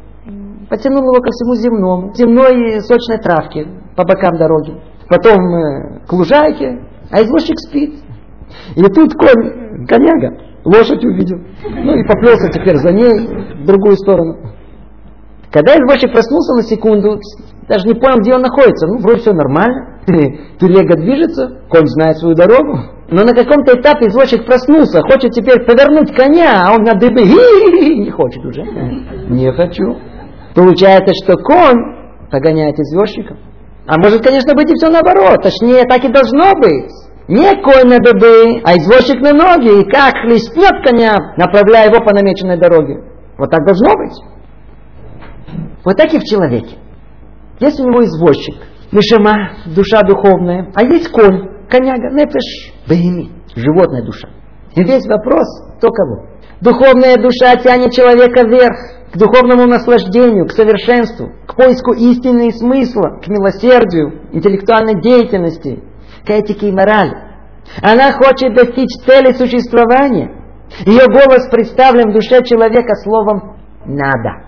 [0.69, 4.81] потянул его ко всему земному, земной сочной травке по бокам дороги.
[5.09, 7.95] Потом э, к лужайке, а извозчик спит.
[8.75, 11.39] И тут конь, коняга, лошадь увидел.
[11.65, 14.37] Ну и поплелся теперь за ней в другую сторону.
[15.51, 17.21] Когда извозчик проснулся на секунду,
[17.69, 18.87] даже не понял, где он находится.
[18.87, 20.01] Ну, вроде все нормально.
[20.61, 22.79] Телега движется, конь знает свою дорогу.
[23.09, 28.11] Но на каком-то этапе извозчик проснулся, хочет теперь повернуть коня, а он на дыбы не
[28.11, 28.63] хочет уже.
[29.29, 29.97] Не хочу.
[30.55, 33.39] Получается, что конь погоняет извозчиков.
[33.87, 35.43] А может, конечно, быть и все наоборот.
[35.43, 36.91] Точнее, так и должно быть.
[37.29, 39.81] Не конь на дыбы, а извозчик на ноги.
[39.81, 43.03] И как хлестнет коня, направляя его по намеченной дороге.
[43.37, 44.23] Вот так должно быть.
[45.85, 46.77] Вот так и в человеке.
[47.61, 48.57] Есть у него извозчик,
[48.93, 54.29] Мишама, душа духовная, а есть конь, коняга, нефеш, бейми, животная душа.
[54.75, 55.47] И весь вопрос,
[55.79, 56.27] кто кого.
[56.61, 58.77] Духовная душа тянет человека вверх,
[59.13, 65.83] к духовному наслаждению, к совершенству, к поиску истины и смысла, к милосердию, интеллектуальной деятельности,
[66.27, 67.15] к этике и морали.
[67.83, 70.31] Она хочет достичь цели существования.
[70.85, 74.47] Ее голос представлен в душе человека словом «надо».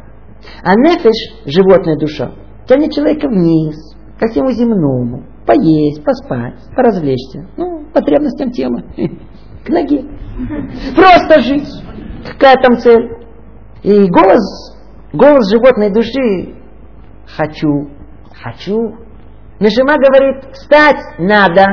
[0.63, 2.33] А нефиш, животная душа,
[2.67, 3.77] тянет человека вниз,
[4.19, 7.49] ко всему земному, поесть, поспать, поразвлечься.
[7.57, 8.85] Ну, потребностям темы.
[9.65, 10.05] К ноге.
[10.95, 11.69] Просто жить.
[12.27, 13.19] Какая там цель?
[13.83, 14.77] И голос,
[15.13, 16.55] голос животной души
[17.27, 17.91] «хочу,
[18.43, 19.08] хочу».
[19.61, 21.65] Нешима говорит «встать надо»,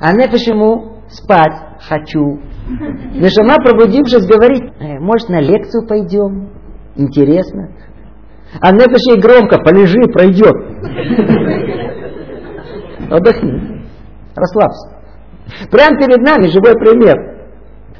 [0.00, 2.40] а нефиш ему «спать хочу».
[3.14, 6.50] Нешима, пробудившись, говорит «Э, «может, на лекцию пойдем?
[6.94, 7.70] Интересно».
[8.60, 10.54] А нефиш ей громко «полежи, пройдет».
[13.10, 13.84] Отдохни,
[14.36, 14.92] расслабься.
[15.70, 17.32] Прямо перед нами живой пример.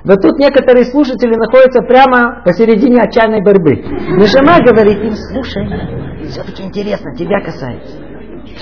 [0.05, 3.77] Вот тут некоторые слушатели находятся прямо посередине отчаянной борьбы.
[4.17, 8.12] Нишама говорит им, слушай, все-таки интересно, тебя касается.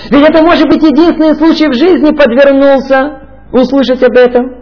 [0.09, 4.61] Ведь это может быть единственный случай в жизни подвернулся услышать об этом.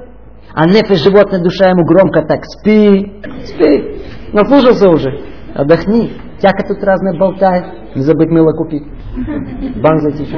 [0.53, 4.01] А нефиш животная душа ему громко так, спи, спи.
[4.33, 5.09] Наслушался уже,
[5.53, 6.11] отдохни.
[6.37, 7.95] Всяко тут разное болтает.
[7.95, 8.83] Не забыть мыло купить.
[9.81, 10.37] Банк зайти еще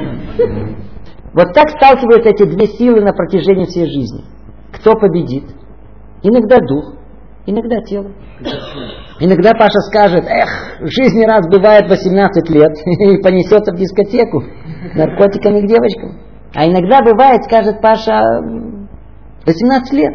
[1.32, 4.24] Вот так сталкиваются эти две силы на протяжении всей жизни.
[4.72, 5.44] Кто победит?
[6.22, 6.94] Иногда дух,
[7.46, 8.10] иногда тело.
[9.20, 14.42] Иногда Паша скажет, эх, в жизни раз бывает 18 лет и понесется в дискотеку
[14.94, 16.18] наркотиками к девочкам.
[16.54, 18.22] А иногда бывает, скажет Паша,
[19.46, 20.12] 18 лет.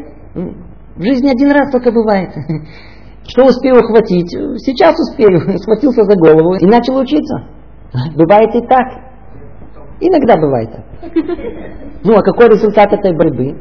[0.95, 2.29] В жизни один раз только бывает.
[3.27, 4.31] Что успею ухватить?
[4.63, 5.39] Сейчас успею.
[5.57, 7.47] Схватился за голову и начал учиться.
[8.15, 8.87] Бывает и так.
[9.99, 11.11] Иногда бывает так.
[12.03, 13.59] Ну, а какой результат этой борьбы?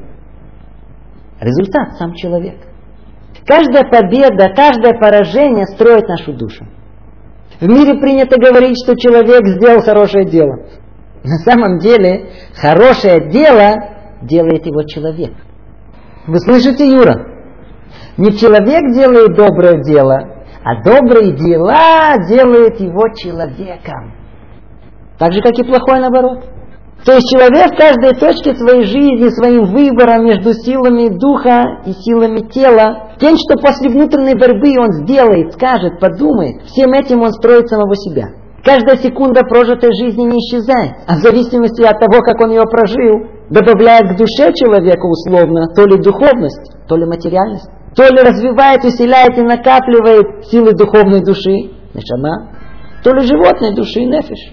[1.40, 2.56] Результат сам человек.
[3.46, 6.66] Каждая победа, каждое поражение строит нашу душу.
[7.60, 10.66] В мире принято говорить, что человек сделал хорошее дело.
[11.26, 13.74] На самом деле, хорошее дело
[14.22, 15.32] делает его человек.
[16.28, 17.26] Вы слышите, Юра?
[18.16, 24.14] Не человек делает доброе дело, а добрые дела делают его человеком.
[25.18, 26.44] Так же, как и плохое наоборот.
[27.04, 32.48] То есть человек в каждой точке своей жизни, своим выбором между силами духа и силами
[32.48, 37.96] тела, тем, что после внутренней борьбы он сделает, скажет, подумает, всем этим он строит самого
[37.96, 38.45] себя.
[38.66, 43.30] Каждая секунда прожитой жизни не исчезает, а в зависимости от того, как он ее прожил,
[43.48, 49.38] добавляет к душе человека условно то ли духовность, то ли материальность, то ли развивает, усиляет
[49.38, 52.50] и накапливает силы духовной души, нешама,
[53.04, 54.52] то ли животной души, нефиш.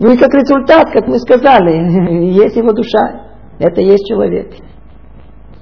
[0.00, 4.52] Ну и как результат, как мы сказали, есть его душа, это есть человек.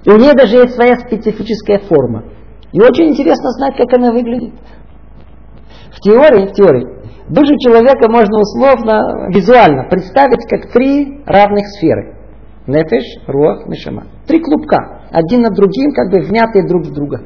[0.04, 2.24] И у нее даже есть своя специфическая форма.
[2.72, 4.54] И очень интересно знать, как она выглядит.
[5.90, 12.16] В теории, в теории, душу человека можно условно, визуально представить как три равных сферы.
[12.66, 14.04] Нефеш, руах, нешама.
[14.26, 17.22] Три клубка, один над другим, как бы внятые друг в друга.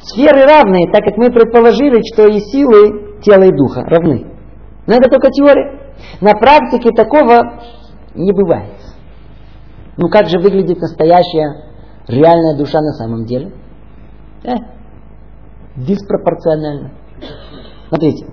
[0.00, 4.26] Сферы равные, так как мы предположили, что и силы тела и духа равны.
[4.86, 5.94] Но это только теория.
[6.20, 7.62] На практике такого
[8.14, 8.74] не бывает.
[9.96, 11.72] Ну как же выглядит настоящая
[12.08, 13.52] реальная душа на самом деле?
[14.42, 14.54] Э,
[15.76, 16.92] диспропорционально.
[17.88, 18.26] Смотрите,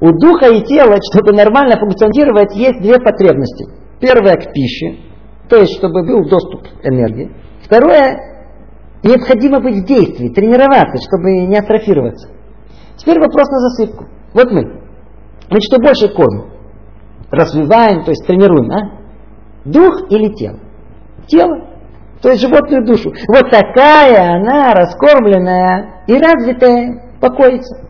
[0.00, 3.66] у духа и тела, чтобы нормально функционировать, есть две потребности.
[4.00, 4.96] Первая к пище,
[5.48, 7.30] то есть чтобы был доступ энергии.
[7.62, 8.16] Второе,
[9.02, 12.30] необходимо быть в действии, тренироваться, чтобы не атрофироваться.
[12.96, 14.06] Теперь вопрос на засыпку.
[14.32, 14.62] Вот мы.
[15.50, 16.60] Мы что больше кормим?
[17.30, 19.00] развиваем, то есть тренируем, а?
[19.64, 20.58] Дух или тело?
[21.26, 21.68] Тело.
[22.22, 23.12] То есть животную душу.
[23.28, 27.89] Вот такая она, раскормленная и развитая, покоится.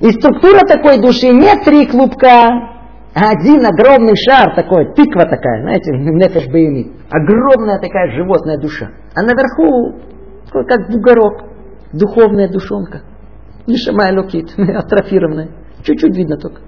[0.00, 2.48] И структура такой души не три клубка,
[3.14, 6.92] а один огромный шар такой, тыква такая, знаете, нефеш боемит.
[7.10, 8.90] Огромная такая животная душа.
[9.14, 10.00] А наверху,
[10.50, 11.44] как бугорок,
[11.92, 13.02] духовная душонка.
[13.66, 15.50] Нишамай лукит, атрофированная.
[15.82, 16.62] Чуть-чуть видно только.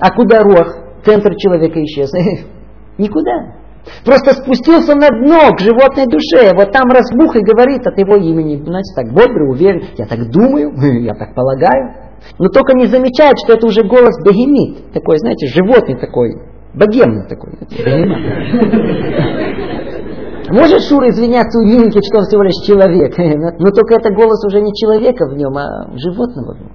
[0.00, 0.88] А куда рух?
[1.04, 2.12] центр человека исчез.
[2.98, 3.54] Никуда.
[4.04, 6.54] Просто спустился на дно к животной душе.
[6.54, 8.62] Вот там разбух и говорит от его имени.
[8.62, 9.82] Знаете, так бодро, уверен.
[9.96, 10.72] Я так думаю,
[11.02, 12.07] я так полагаю.
[12.38, 14.92] Но только не замечает, что это уже голос бегемит.
[14.92, 16.36] Такой, знаете, животный такой.
[16.74, 17.52] Богемный такой.
[20.50, 23.16] Может Шура извиняться у Нинки, что он всего лишь человек.
[23.58, 26.72] Но только это голос уже не человека в нем, а животного в нем.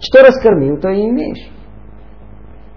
[0.00, 1.50] Что раскормил, то и имеешь.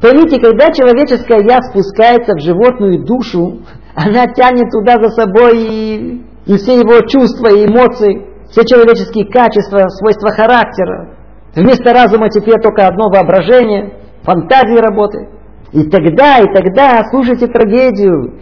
[0.02, 3.60] Поймите, когда человеческое я спускается в животную душу,
[3.96, 8.28] она тянет туда за собой и, и все его чувства и эмоции.
[8.50, 11.17] все человеческие качества, свойства характера.
[11.58, 13.92] Вместо разума теперь только одно воображение,
[14.22, 15.28] фантазии работы.
[15.72, 18.36] И тогда, и тогда, слушайте трагедию.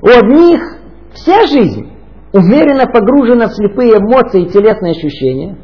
[0.00, 0.78] У одних
[1.12, 1.92] вся жизнь
[2.32, 5.58] умеренно погружена в слепые эмоции и телесные ощущения.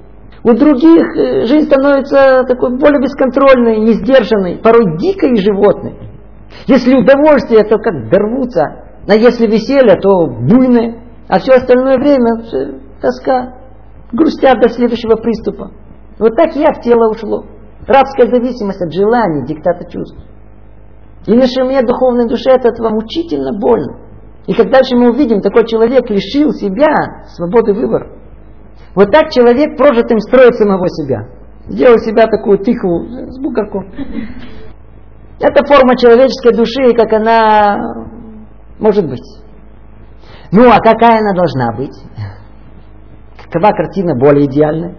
[0.44, 5.94] У других э, жизнь становится такой более бесконтрольной, несдержанной, порой дикой и животной.
[6.66, 12.42] Если удовольствие, то как дорвутся, а если веселье, то буйное, а все остальное время
[13.00, 13.54] тоска,
[14.12, 15.72] грустят до следующего приступа.
[16.18, 17.44] Вот так я в тело ушло.
[17.86, 20.18] Рабская зависимость от желаний, диктата чувств.
[21.26, 23.98] И нашей духовной душе от этого мучительно больно.
[24.46, 26.88] И как дальше мы увидим, такой человек лишил себя
[27.26, 28.10] свободы выбора.
[28.94, 31.28] Вот так человек прожитым строит самого себя.
[31.66, 33.90] Сделал себя такую тихую, с бугорком.
[35.40, 37.76] Это форма человеческой души, как она
[38.78, 39.22] может быть.
[40.50, 41.94] Ну, а какая она должна быть?
[43.50, 44.96] Какова картина более идеальная?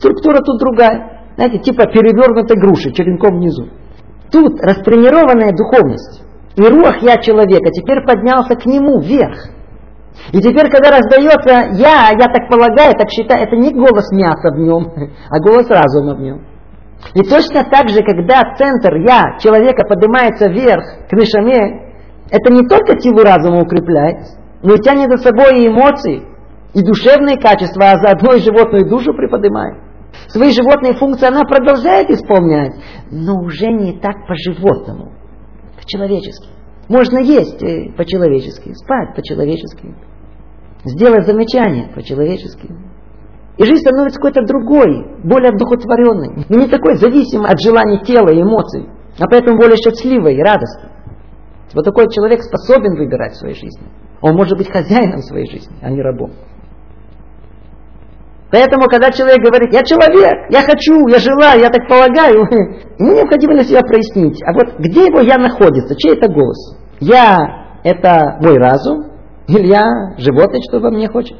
[0.00, 1.28] Структура тут другая.
[1.36, 3.68] Знаете, типа перевернутой груши, черенком внизу.
[4.32, 6.22] Тут растренированная духовность.
[6.56, 9.50] И рух я человека теперь поднялся к нему вверх.
[10.32, 14.58] И теперь, когда раздается я, я так полагаю, так считаю, это не голос мяса в
[14.58, 14.90] нем,
[15.30, 16.46] а голос разума в нем.
[17.14, 21.92] И точно так же, когда центр я человека поднимается вверх к нишаме,
[22.30, 24.18] это не только силу разума укрепляет,
[24.62, 26.22] но и тянет за собой и эмоции,
[26.72, 29.89] и душевные качества, а заодно и животную душу приподнимает.
[30.28, 32.74] Свои животные функции она продолжает исполнять,
[33.10, 35.12] но уже не так по-животному,
[35.76, 36.48] по-человечески.
[36.88, 39.94] Можно есть э, по-человечески, спать по-человечески,
[40.84, 42.68] сделать замечание по-человечески.
[43.58, 48.88] И жизнь становится какой-то другой, более одухотворенной, не такой зависимой от желаний тела и эмоций,
[49.18, 50.90] а поэтому более счастливой и радостной.
[51.74, 53.86] Вот такой человек способен выбирать в своей жизни.
[54.20, 56.32] Он может быть хозяином своей жизни, а не рабом.
[58.50, 62.40] Поэтому, когда человек говорит, я человек, я хочу, я желаю, я так полагаю,
[62.98, 66.76] ему необходимо для себя прояснить, а вот где его я находится, чей это голос?
[66.98, 67.38] Я–
[67.84, 69.12] это мой разум,
[69.46, 69.84] или я
[70.18, 71.36] животное, что во мне хочет?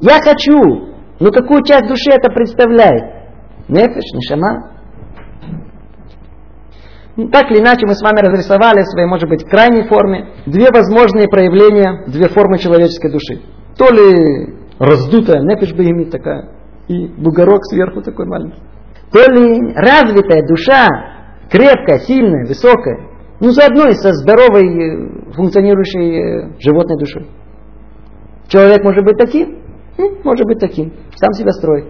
[0.00, 3.26] Я хочу, но какую часть души это представляет?
[3.68, 4.70] Нефиш, нишама?
[7.16, 10.70] Ну, так или иначе, мы с вами разрисовали в своей, может быть, крайней форме две
[10.70, 13.42] возможные проявления, две формы человеческой души.
[13.78, 16.50] То ли раздутая нефиш бегемит такая,
[16.88, 18.60] и бугорок сверху такой маленький.
[19.12, 20.88] То ли развитая душа,
[21.50, 23.08] крепкая, сильная, высокая,
[23.40, 27.26] ну заодно и со здоровой, э, функционирующей э, животной душой.
[28.48, 29.58] Человек может быть таким,
[30.24, 31.86] может быть таким, сам себя строит.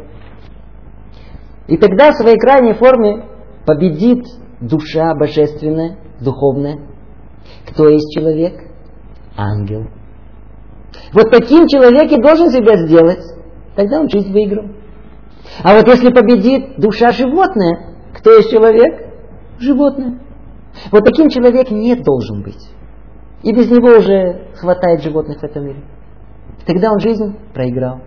[1.69, 3.25] И тогда в своей крайней форме
[3.67, 4.25] победит
[4.61, 6.79] душа божественная, духовная.
[7.69, 8.55] Кто есть человек?
[9.37, 9.87] Ангел.
[11.13, 13.23] Вот таким человек и должен себя сделать.
[13.75, 14.67] Тогда он жизнь выиграл.
[15.63, 19.15] А вот если победит душа животное, кто есть человек?
[19.59, 20.21] Животное.
[20.91, 22.69] Вот таким человек не должен быть.
[23.43, 25.83] И без него уже хватает животных в этом мире.
[26.67, 28.01] Тогда он жизнь проиграл.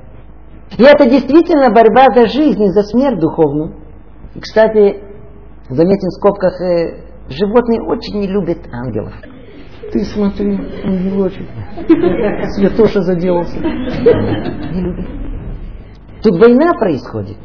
[0.77, 3.75] И это действительно борьба за жизнь и за смерть духовную.
[4.35, 5.01] И, кстати,
[5.69, 9.13] заметим в скобках, э, животные очень не любят ангелов.
[9.91, 11.47] Ты смотри, ангелочек.
[12.55, 13.57] Святоша заделался.
[13.59, 15.07] Не любит.
[16.21, 17.37] Тут война происходит.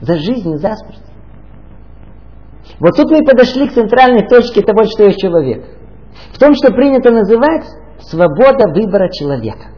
[0.00, 1.02] За жизнь за смерть.
[2.78, 5.64] Вот тут мы подошли к центральной точке того, что есть человек.
[6.32, 7.64] В том, что принято называть
[8.00, 9.68] свобода выбора человека.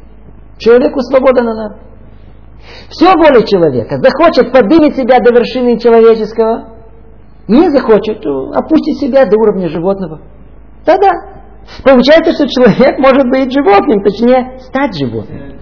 [0.58, 1.78] Человеку свобода надо.
[2.88, 3.98] Все воля человека.
[3.98, 6.76] Захочет, поднимет себя до вершины человеческого.
[7.48, 8.24] Не захочет,
[8.54, 10.20] опустить себя до уровня животного.
[10.84, 11.35] Да-да.
[11.84, 15.58] Получается, что человек может быть животным, точнее, стать животным.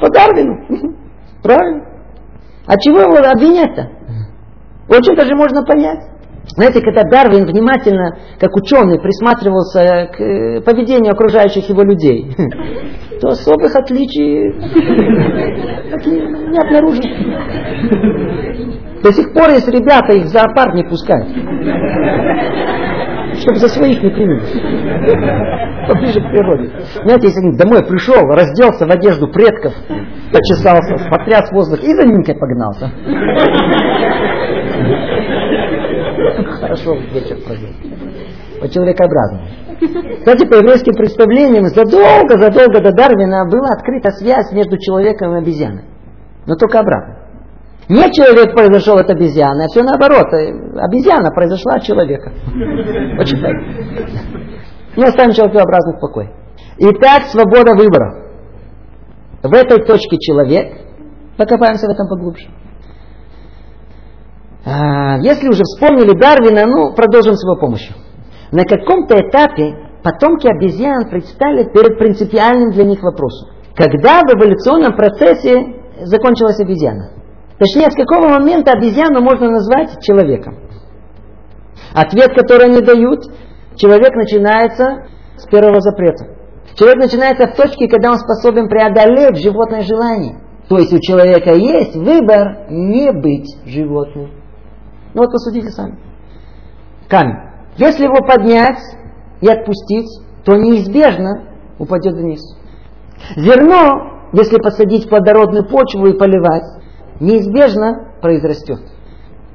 [0.00, 0.94] По Дарвину.
[1.42, 1.84] Правильно.
[2.66, 3.90] А чего его обвинять-то?
[4.88, 6.00] Очень даже можно понять.
[6.46, 12.36] Знаете, когда Дарвин внимательно, как ученый, присматривался к э, поведению окружающих его людей,
[13.20, 14.52] то особых отличий
[16.50, 17.02] не обнаружил.
[19.02, 21.28] До сих пор есть ребята, их в зоопарк не пускают.
[23.40, 24.42] Чтобы за своих не приняли.
[25.88, 26.70] Поближе к природе.
[27.04, 29.74] Знаете, если домой пришел, разделся в одежду предков,
[30.32, 32.90] почесался, потряс воздух и за Нинкой погнался.
[36.60, 37.70] Хорошо вечер провел.
[38.60, 39.44] По человекообразному.
[40.18, 45.84] Кстати, по еврейским представлениям, задолго-задолго до Дарвина была открыта связь между человеком и обезьяной.
[46.46, 47.13] Но только обратно.
[47.88, 50.26] Не человек произошел от обезьяны, а все наоборот.
[50.32, 52.32] Обезьяна произошла от человека.
[53.18, 53.52] Почитай.
[54.96, 56.30] Не оставим человекообразных в покое.
[56.78, 58.22] Итак, свобода выбора.
[59.42, 60.84] В этой точке человек
[61.36, 62.46] Покопаемся в этом поглубже.
[64.64, 67.94] А, если уже вспомнили Дарвина, ну, продолжим с его помощью.
[68.52, 73.50] На каком-то этапе потомки обезьян предстали перед принципиальным для них вопросом.
[73.74, 75.54] Когда в эволюционном процессе
[76.04, 77.10] закончилась обезьяна?
[77.58, 80.58] Точнее, с какого момента обезьяну можно назвать человеком?
[81.94, 83.24] Ответ, который они дают,
[83.76, 86.26] человек начинается с первого запрета.
[86.74, 90.40] Человек начинается в точке, когда он способен преодолеть животное желание.
[90.68, 94.30] То есть у человека есть выбор не быть животным.
[95.12, 95.98] Ну вот посудите сами.
[97.08, 97.36] Камень.
[97.76, 98.80] Если его поднять
[99.40, 100.08] и отпустить,
[100.44, 101.44] то неизбежно
[101.78, 102.40] упадет вниз.
[103.36, 106.64] Зерно, если посадить в плодородную почву и поливать,
[107.20, 108.80] неизбежно произрастет.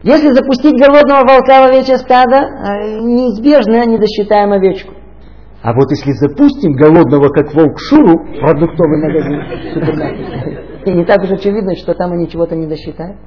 [0.03, 4.93] Если запустить голодного волка в овечье стадо, э, неизбежно не досчитаем овечку.
[5.61, 11.75] А вот если запустим голодного, как волк, Шуру, продуктовый магазин, и не так уж очевидно,
[11.75, 13.17] что там они чего-то не досчитают.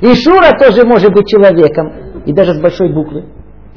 [0.00, 3.24] И Шура тоже может быть человеком, и даже с большой буквы.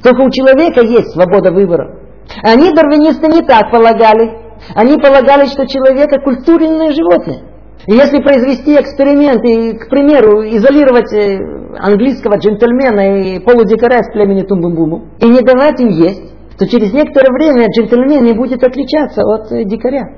[0.03, 1.99] Только у человека есть свобода выбора.
[2.43, 4.37] Они, дарвинисты, не так полагали.
[4.75, 7.41] Они полагали, что человек– культурное животное.
[7.87, 11.37] Если произвести эксперимент и, к примеру, изолировать э,
[11.77, 17.31] английского джентльмена и полудикаря с племени Тумбумбуму и не давать им есть, то через некоторое
[17.31, 20.15] время джентльмен не будет отличаться от э, дикаря.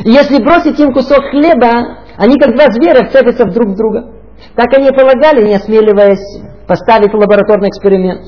[0.00, 4.12] Если бросить им кусок хлеба, они как два зверя вцепятся друг в друга.
[4.54, 8.22] Так они полагали, не осмеливаясь поставить лабораторный эксперимент.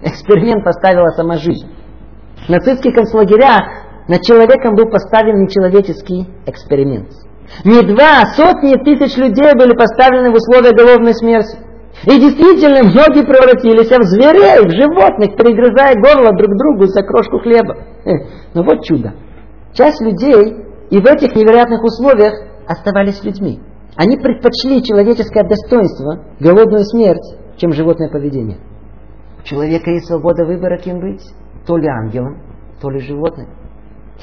[0.00, 1.66] Эксперимент поставила сама жизнь.
[2.46, 3.64] В нацистских концлагерях
[4.08, 7.08] над человеком был поставлен нечеловеческий эксперимент.
[7.64, 11.58] Не два, а сотни тысяч людей были поставлены в условия головной смерти.
[12.04, 17.76] И действительно, многие превратились в зверей, в животных, перегрызая горло друг другу за крошку хлеба.
[18.52, 19.14] Но вот чудо.
[19.72, 20.56] Часть людей
[20.90, 22.34] и в этих невероятных условиях
[22.66, 23.60] оставались людьми.
[23.96, 28.58] Они предпочли человеческое достоинство, голодную смерть, чем животное поведение.
[29.38, 31.22] У человека есть свобода выбора, кем быть.
[31.66, 32.42] То ли ангелом,
[32.80, 33.46] то ли животным.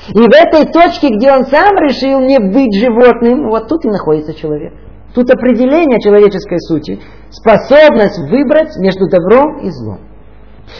[0.10, 4.34] И в этой точке, где он сам решил не быть животным, вот тут и находится
[4.34, 4.74] человек.
[5.14, 10.00] Тут определение человеческой сути, способность выбрать между добром и злом.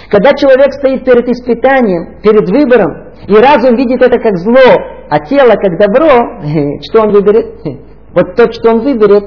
[0.10, 4.76] Когда человек стоит перед испытанием, перед выбором, и разум видит это как зло,
[5.10, 7.62] а тело как добро, что он выберет?
[8.14, 9.24] Вот то, что он выберет,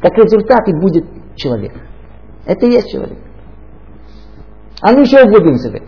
[0.00, 1.04] как результат и будет
[1.36, 1.72] человек.
[2.44, 3.18] Это и есть человек.
[4.80, 5.84] А ну еще углубимся в это.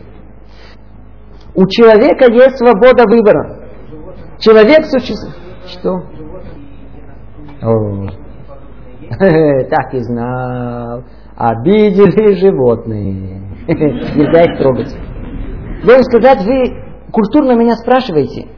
[1.55, 3.68] У человека есть свобода выбора.
[4.38, 5.36] Человек существует.
[5.66, 6.03] Что?
[7.62, 8.07] О,
[9.70, 11.05] так и знал.
[11.36, 13.40] Обидели животные.
[13.68, 14.94] Нельзя их трогать.
[15.84, 18.48] Должен сказать, вы культурно меня спрашиваете.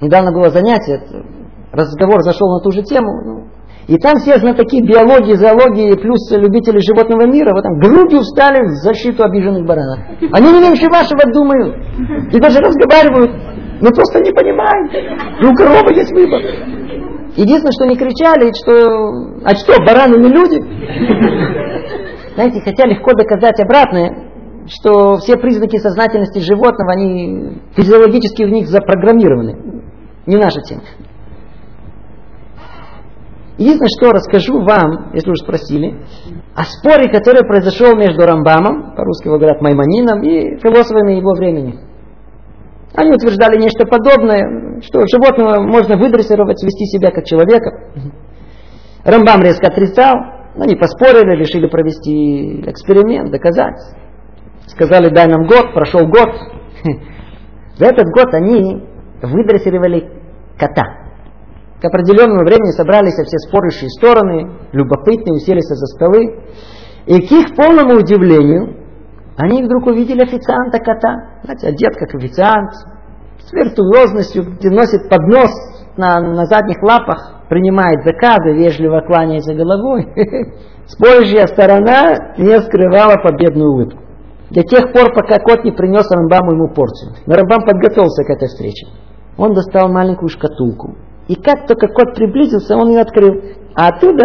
[0.00, 1.02] Недавно было занятие,
[1.72, 3.22] разговор зашел на ту же тему.
[3.24, 3.48] Ну,
[3.86, 8.70] и там все знатоки биологии, зоологии, плюс любители животного мира, вот там грудью встали в
[8.82, 10.00] защиту обиженных баранов.
[10.32, 11.76] Они не меньше вашего думают.
[12.32, 13.30] И даже разговаривают.
[13.82, 14.92] Но просто не понимают.
[15.40, 16.40] И у коровы есть выбор.
[17.36, 19.44] Единственное, что не кричали, что...
[19.44, 20.62] А что, бараны не люди?
[22.34, 24.30] Знаете, хотя легко доказать обратное,
[24.66, 29.82] что все признаки сознательности животного, они физиологически в них запрограммированы.
[30.26, 30.82] Не наша тема.
[33.56, 36.02] Единственное, что расскажу вам, если уж спросили,
[36.56, 41.78] о споре, который произошел между Рамбамом, по-русски его говорят Маймонином, и философами его времени.
[42.94, 47.92] Они утверждали нечто подобное, что животного можно выдрессировать, вести себя как человека.
[49.04, 50.14] Рамбам резко отрицал,
[50.58, 53.78] они поспорили, решили провести эксперимент, доказать.
[54.66, 56.30] Сказали, дай нам год, прошел год.
[57.76, 58.82] За этот год они
[59.22, 60.10] выдрессировали
[60.58, 61.03] кота.
[61.84, 66.40] К определенному времени собрались все спорящие стороны, любопытные, уселись за столы.
[67.04, 68.74] И к их полному удивлению,
[69.36, 72.72] они вдруг увидели официанта кота, знаете, одет как официант,
[73.38, 75.50] с виртуозностью, носит поднос
[75.98, 80.08] на, на задних лапах, принимает заказы, вежливо кланяется головой.
[80.86, 84.00] Спорящая сторона не скрывала победную улыбку.
[84.48, 87.12] До тех пор, пока кот не принес Рамбаму ему порцию.
[87.26, 88.86] Но Рамбам подготовился к этой встрече.
[89.36, 90.94] Он достал маленькую шкатулку,
[91.28, 93.40] и как только кот приблизился, он ее открыл.
[93.74, 94.24] А оттуда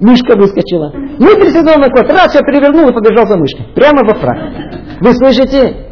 [0.00, 0.92] мышка выскочила.
[0.94, 2.08] И присягнул на кот.
[2.08, 3.66] Раз, все перевернул и побежал за мышкой.
[3.74, 4.38] Прямо во фраг.
[5.00, 5.88] Вы слышите?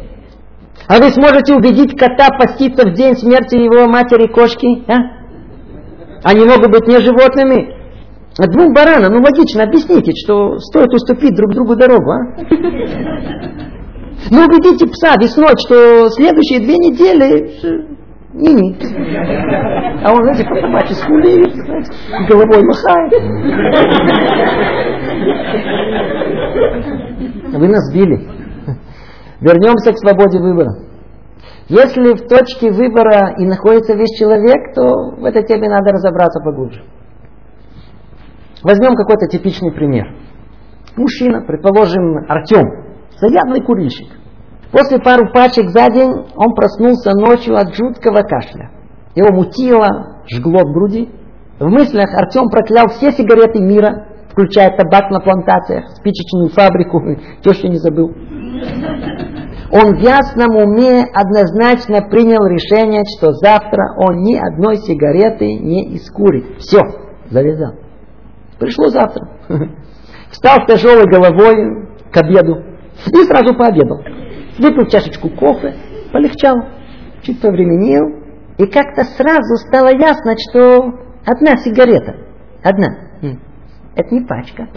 [0.87, 4.83] А вы сможете убедить кота поститься в день смерти его матери кошки?
[4.87, 5.17] А?
[6.23, 7.75] Они могут быть не животными.
[8.39, 12.19] А двум баранам, ну логично, объясните, что стоит уступить друг другу дорогу, а?
[14.29, 17.96] Ну убедите пса весной, что следующие две недели
[18.37, 18.77] не-не.
[20.03, 21.53] А он, знаете, по собачьи скулит,
[22.29, 23.13] головой махает.
[27.53, 28.29] Вы нас били.
[29.41, 30.71] Вернемся к свободе выбора.
[31.69, 36.83] Если в точке выбора и находится весь человек, то в этой теме надо разобраться поглубже.
[38.63, 40.07] Возьмем какой-то типичный пример.
[40.95, 42.65] Мужчина, предположим, Артем,
[43.19, 44.07] заядлый курильщик.
[44.71, 48.71] После пару пачек за день он проснулся ночью от жуткого кашля.
[49.15, 51.09] Его мутило, жгло в груди.
[51.59, 57.01] В мыслях Артем проклял все сигареты мира, включая табак на плантациях, спичечную фабрику,
[57.43, 58.11] тещу не забыл.
[59.71, 66.59] Он в ясном уме однозначно принял решение, что завтра он ни одной сигареты не искурит.
[66.59, 66.79] Все,
[67.29, 67.73] завязал.
[68.59, 69.27] Пришло завтра.
[70.31, 72.63] Встал с тяжелой головой к обеду
[73.07, 73.99] и сразу пообедал.
[74.59, 75.75] Выпил чашечку кофе,
[76.11, 76.57] полегчал,
[77.21, 78.03] чуть повременил,
[78.57, 80.93] и как-то сразу стало ясно, что
[81.25, 82.15] одна сигарета,
[82.63, 83.07] одна,
[83.97, 84.67] это не пачка.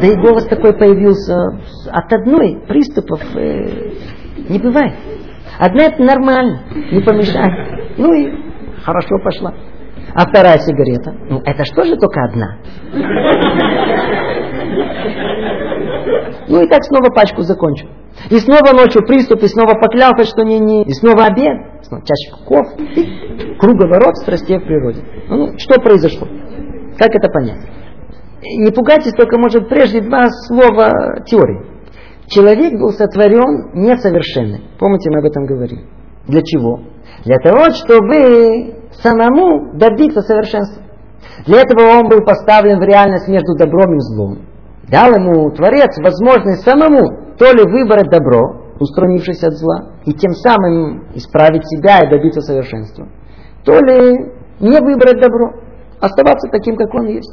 [0.00, 1.58] Да и голос такой появился
[1.90, 3.92] от одной приступов э,
[4.50, 4.94] не бывает.
[5.58, 6.60] Одна это нормально,
[6.92, 7.96] не помешает.
[7.96, 8.30] Ну и
[8.82, 9.54] хорошо пошла.
[10.14, 12.58] А вторая сигарета, ну это что же только одна?
[16.50, 17.86] Ну и так снова пачку закончу.
[18.28, 22.44] И снова ночью приступ, и снова поклялся, что не, не, и снова обед, снова чашечку
[22.44, 25.00] кофе, и круговорот страстей в природе.
[25.28, 26.26] Ну, что произошло?
[26.98, 27.60] Как это понять?
[28.42, 31.62] Не пугайтесь, только, может, прежде два слова теории.
[32.26, 34.62] Человек был сотворен несовершенным.
[34.78, 35.84] Помните, мы об этом говорили.
[36.26, 36.80] Для чего?
[37.24, 40.82] Для того, чтобы самому добиться совершенства.
[41.46, 44.49] Для этого он был поставлен в реальность между добром и злом.
[44.90, 51.04] Дал ему Творец возможность самому то ли выбрать добро, устранившись от зла, и тем самым
[51.14, 53.06] исправить себя и добиться совершенства,
[53.64, 55.52] то ли не выбрать добро,
[56.00, 57.32] оставаться таким, как он есть.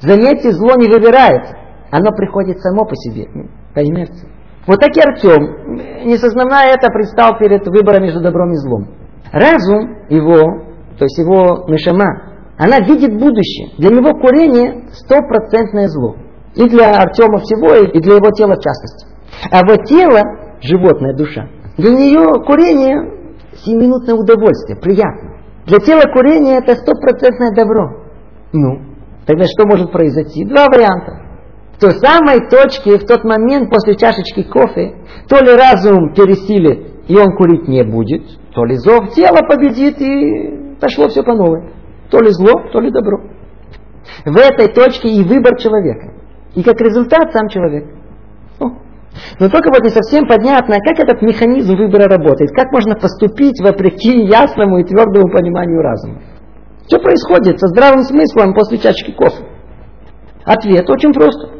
[0.00, 1.56] Заметьте, зло не выбирается,
[1.90, 3.26] оно приходит само по себе,
[3.74, 4.28] по инерции.
[4.66, 8.88] Вот так и Артем, не сознавая это, предстал перед выбором между добром и злом.
[9.32, 10.42] Разум его,
[10.98, 13.70] то есть его Мишама, она видит будущее.
[13.78, 16.16] Для него курение стопроцентное зло.
[16.54, 19.06] И для Артема всего, и для его тела в частности.
[19.50, 20.20] А вот тело,
[20.60, 21.48] животная душа,
[21.78, 23.22] для нее курение
[23.64, 25.38] семиминутное удовольствие, приятно.
[25.66, 28.02] Для тела курение это стопроцентное добро.
[28.52, 28.80] Ну,
[29.26, 30.44] тогда что может произойти?
[30.44, 31.22] Два варианта.
[31.76, 34.94] В той самой точке, в тот момент после чашечки кофе,
[35.28, 38.22] то ли разум пересилит, и он курить не будет,
[38.54, 41.72] то ли зов тела победит, и пошло все по новой.
[42.10, 43.20] То ли зло, то ли добро.
[44.24, 46.12] В этой точке и выбор человека.
[46.54, 47.86] И как результат сам человек.
[49.38, 54.24] Но только вот не совсем понятно, как этот механизм выбора работает, как можно поступить вопреки
[54.24, 56.18] ясному и твердому пониманию разума.
[56.86, 59.44] Что происходит со здравым смыслом после чашки кофе?
[60.44, 61.50] Ответ очень прост.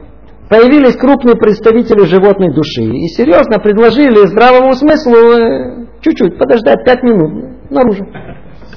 [0.48, 7.70] Появились крупные представители животной души и серьезно предложили здравому смыслу э, чуть-чуть подождать пять минут
[7.70, 8.04] наружу.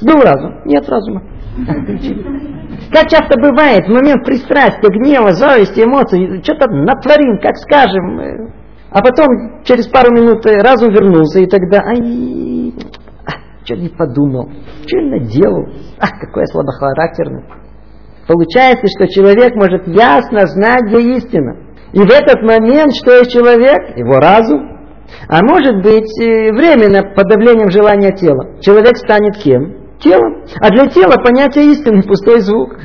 [0.01, 1.23] Был разум, нет разума.
[2.91, 8.51] Как часто бывает, в момент пристрастия, гнева, зависти, эмоций, что-то натворим, как скажем, э,
[8.91, 12.73] а потом через пару минут э, разум вернулся, и тогда, ай,
[13.25, 14.49] а, что не подумал,
[14.85, 15.67] что я наделал,
[15.99, 17.43] ах, какой я слабохарактерный.
[18.27, 21.57] Получается, что человек может ясно знать, где истина.
[21.93, 24.75] И в этот момент, что есть человек, его разум,
[25.27, 28.59] а может быть, э, временно под давлением желания тела.
[28.61, 29.84] Человек станет кем?
[29.99, 30.43] Телом.
[30.59, 32.77] А для тела понятие истины пустой звук.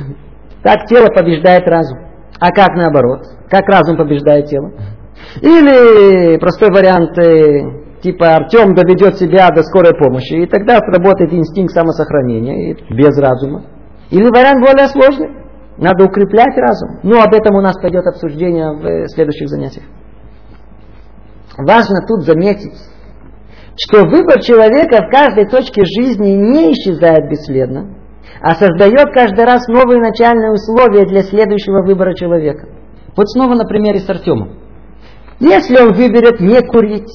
[0.63, 1.99] Так тело побеждает разум.
[2.39, 3.21] А как наоборот?
[3.49, 4.71] Как разум побеждает тело?
[5.41, 11.73] Или простой вариант, э, типа Артем доведет себя до скорой помощи, и тогда сработает инстинкт
[11.73, 13.63] самосохранения, без разума.
[14.09, 15.29] Или вариант более сложный.
[15.77, 16.99] Надо укреплять разум.
[17.03, 19.85] Но об этом у нас пойдет обсуждение в э, следующих занятиях.
[21.57, 22.77] Важно тут заметить,
[23.83, 27.95] что выбор человека в каждой точке жизни не исчезает бесследно,
[28.39, 32.67] а создает каждый раз новые начальные условия для следующего выбора человека.
[33.15, 34.59] Вот снова на примере с Артемом.
[35.39, 37.11] Если он выберет не курить,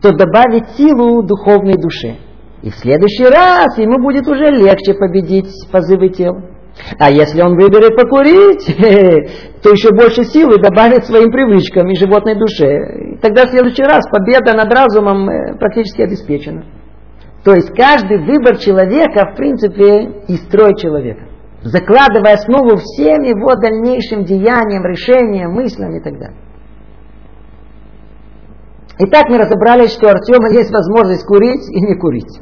[0.00, 2.16] то добавит силу духовной душе.
[2.62, 6.42] И в следующий раз ему будет уже легче победить позывы тела.
[6.98, 8.64] А если он выберет покурить,
[9.62, 13.14] то еще больше силы добавит своим привычкам и животной душе.
[13.14, 16.64] И тогда в следующий раз победа над разумом э, практически обеспечена.
[17.44, 21.26] То есть каждый выбор человека, в принципе, и строй человека.
[21.62, 26.36] Закладывая основу всем его дальнейшим деяниям, решениям, мыслям и так далее.
[28.98, 32.40] Итак, мы разобрались, что у Артема есть возможность курить и не курить.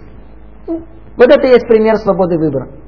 [0.66, 2.79] Вот это и есть пример свободы выбора.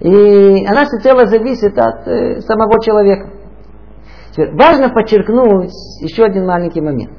[0.00, 3.30] И она всецело зависит от э, самого человека.
[4.32, 7.10] Теперь, важно подчеркнуть еще один маленький момент.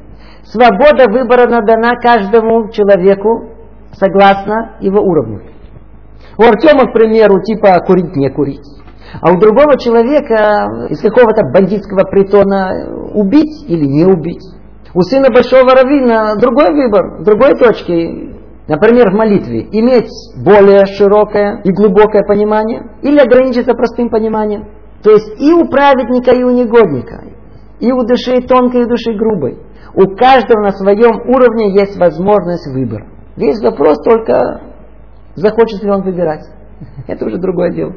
[0.43, 3.49] Свобода выбора дана каждому человеку
[3.93, 5.41] согласно его уровню.
[6.37, 8.65] У Артема, к примеру, типа курить, не курить.
[9.21, 14.43] А у другого человека из какого-то бандитского притона убить или не убить.
[14.93, 18.30] У сына большого раввина другой выбор, другой точки.
[18.71, 20.07] Например, в молитве иметь
[20.45, 24.63] более широкое и глубокое понимание или ограничиться простым пониманием.
[25.03, 27.21] То есть и у праведника, и у негодника,
[27.81, 29.59] и у души тонкой, и у души грубой.
[29.93, 33.07] У каждого на своем уровне есть возможность выбора.
[33.35, 34.61] Весь вопрос только,
[35.35, 36.45] захочет ли он выбирать.
[37.09, 37.93] Это уже другое дело.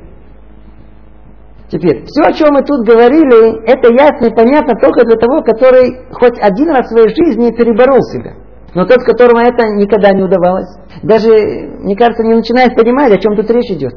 [1.69, 6.09] Теперь, все, о чем мы тут говорили, это ясно и понятно только для того, который
[6.13, 8.44] хоть один раз в своей жизни переборол себя.
[8.75, 10.69] Но тот, которому это никогда не удавалось,
[11.03, 13.95] даже, мне кажется, не начинает понимать, о чем тут речь идет.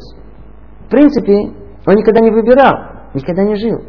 [0.85, 1.51] В принципе,
[1.85, 2.73] он никогда не выбирал,
[3.13, 3.81] никогда не жил.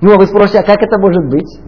[0.00, 1.60] Ну, а вы спросите, а как это может быть?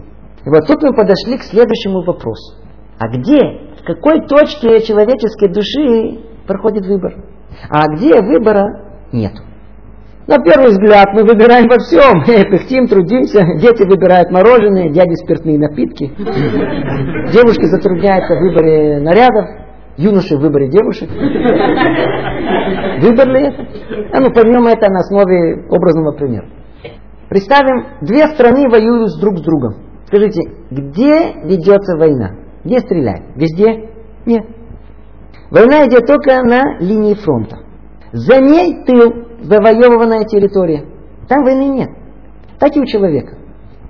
[0.45, 2.57] И вот тут мы подошли к следующему вопросу.
[2.99, 3.39] А где,
[3.79, 7.13] в какой точке человеческой души проходит выбор?
[7.69, 9.33] А где выбора нет?
[10.27, 12.23] На первый взгляд мы выбираем во всем.
[12.49, 16.11] Пыхтим, трудимся, дети выбирают мороженое, дяди спиртные напитки.
[17.31, 19.45] Девушки затрудняются в выборе нарядов,
[19.97, 21.09] юноши в выборе девушек.
[23.01, 23.67] Выбор ли это?
[24.13, 26.47] А ну, поймем это на основе образного примера.
[27.29, 29.75] Представим, две страны воюют друг с другом.
[30.07, 32.31] Скажите, где ведется война?
[32.63, 33.35] Где стреляют?
[33.35, 33.89] Везде?
[34.25, 34.45] Нет.
[35.51, 37.64] Война идет только на линии фронта.
[38.15, 39.11] За ней тыл,
[39.41, 40.85] завоеванная территория.
[41.27, 41.89] Там войны нет.
[42.59, 43.35] Так и у человека.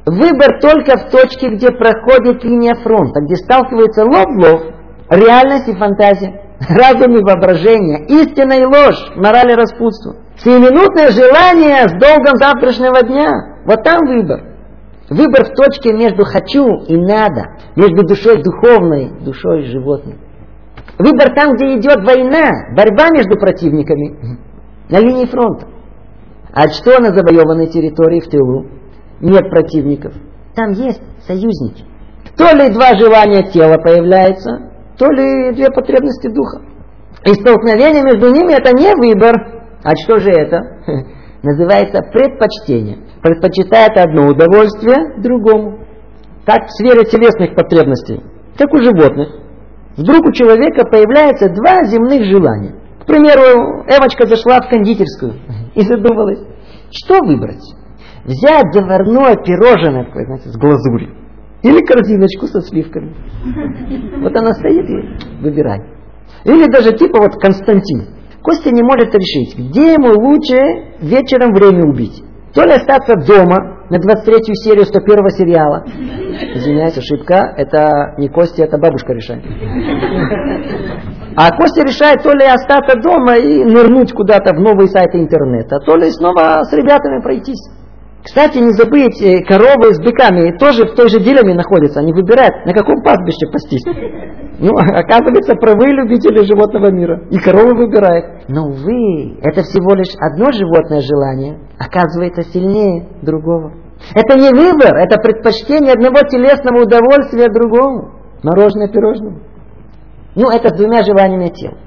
[0.08, 4.62] Выбор только в точке, где проходит линия фронта, где сталкиваются лоб в лоб,
[5.12, 10.16] реальность и фантазия, разум и воображение, истина и ложь, мораль и распутство.
[10.38, 13.32] Семиминутное желание с долгом завтрашнего дня.
[13.68, 14.42] Вот там выбор.
[15.08, 20.16] Выбор в точке между хочу и надо, между душой духовной, душой животной.
[20.98, 24.40] Выбор там, где идет война, борьба между противниками,
[24.90, 25.68] на линии фронта.
[26.54, 28.66] А что на завоеванной территории в тылу?
[29.20, 30.14] Нет противников.
[30.56, 31.84] Там есть союзники.
[32.38, 36.62] То ли два желания тела появляются, то ли две потребности духа.
[37.26, 39.34] И столкновение между ними это не выбор.
[39.84, 40.62] А что же это?
[41.44, 43.00] Называется предпочтение.
[43.22, 45.80] Предпочитает одно удовольствие другому.
[46.46, 48.22] Так в сфере телесных потребностей,
[48.58, 49.45] как у животных.
[49.98, 52.76] Вдруг у человека появляются два земных желания.
[53.02, 55.36] К примеру, Эвочка зашла в кондитерскую
[55.76, 56.40] и задумалась,
[56.92, 57.64] что выбрать?
[58.26, 61.14] Взять заварное пирожное, такое, знаете, с глазурью,
[61.62, 63.16] или корзиночку со сливками.
[64.22, 65.84] Вот она стоит и выбирает.
[66.44, 68.08] Или даже типа вот Константин.
[68.42, 72.24] Костя не может решить, где ему лучше вечером время убить.
[72.54, 75.84] То ли остаться дома на 23-ю серию 101 сериала.
[76.56, 77.54] Извиняюсь, ошибка.
[77.58, 79.44] Это не Костя, это бабушка решает.
[81.38, 85.98] А Костя решает то ли остаться дома и нырнуть куда-то в новые сайты интернета, то
[85.98, 87.70] ли снова с ребятами пройтись.
[88.26, 92.00] Кстати, не забыть, коровы с быками тоже в той же дилемме находятся.
[92.00, 93.86] Они выбирают, на каком пастбище пастись.
[94.58, 97.22] Ну, оказывается, правы любители животного мира.
[97.30, 98.50] И коровы выбирают.
[98.50, 103.74] Но, увы, это всего лишь одно животное желание оказывается сильнее другого.
[104.16, 108.12] Это не выбор, это предпочтение одного телесного удовольствия другому.
[108.42, 109.38] Мороженое пирожное.
[110.36, 111.78] Ну, это с двумя желаниями тела.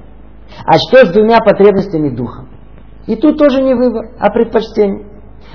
[0.65, 2.45] А что с двумя потребностями духа?
[3.09, 5.08] И тут тоже не выбор, а предпочтение.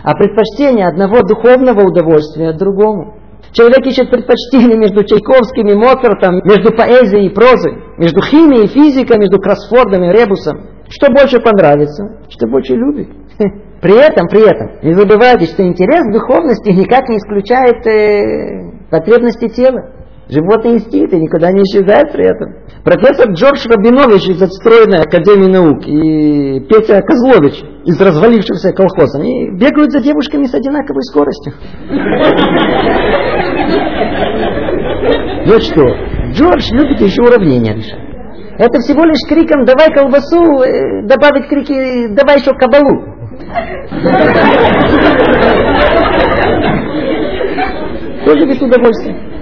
[0.03, 3.15] А предпочтение одного духовного удовольствия другому.
[3.51, 9.19] Человек ищет предпочтение между Чайковским и Моцартом, между поэзией и прозой, между химией и физикой,
[9.19, 10.61] между Кроссфордом и Ребусом.
[10.89, 13.09] Что больше понравится, что больше любит.
[13.81, 19.49] При этом, при этом, не забывайте, что интерес к духовности никак не исключает э, потребности
[19.49, 19.91] тела.
[20.29, 22.55] Животные инстинкты никуда не исчезают при этом.
[22.85, 29.91] Профессор Джордж Рабинович из отстроенной Академии наук и Петя Козлович из развалившегося колхоза, они бегают
[29.91, 31.53] за девушками с одинаковой скоростью.
[35.45, 35.83] Вот что,
[36.31, 37.99] Джордж любит еще уравнения решать.
[38.57, 43.13] Это всего лишь криком «давай колбасу», э, добавить крики «давай еще кабалу».
[48.25, 49.32] Тоже ведь удовольствие.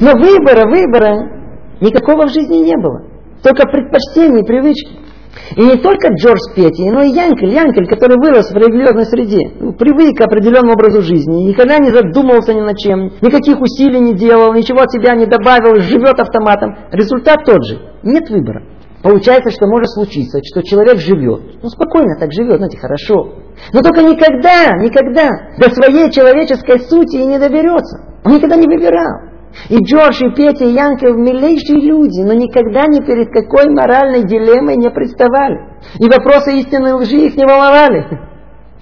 [0.00, 1.38] Но выбора, выбора
[1.80, 3.02] никакого в жизни не было.
[3.42, 5.08] Только предпочтения и привычки.
[5.56, 9.72] И не только Джордж Петти, но и Янкель, Янкель, который вырос в религиозной среде, ну,
[9.72, 14.52] привык к определенному образу жизни, никогда не задумывался ни над чем, никаких усилий не делал,
[14.52, 16.76] ничего от себя не добавил, живет автоматом.
[16.92, 17.78] Результат тот же.
[18.02, 18.62] Нет выбора.
[19.02, 21.62] Получается, что может случиться, что человек живет.
[21.62, 23.34] Ну, спокойно так живет, знаете, хорошо.
[23.72, 28.04] Но только никогда, никогда до своей человеческой сути и не доберется.
[28.24, 29.27] Он никогда не выбирал.
[29.68, 34.76] И Джордж, и Петя, и Янка милейшие люди, но никогда ни перед какой моральной дилеммой
[34.76, 35.58] не представали.
[35.98, 38.28] И вопросы истинной лжи их не волновали.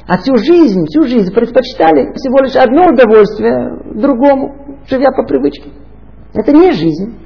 [0.06, 5.70] А всю жизнь, всю жизнь предпочитали всего лишь одно удовольствие другому, живя по привычке.
[6.34, 7.18] Это не жизнь.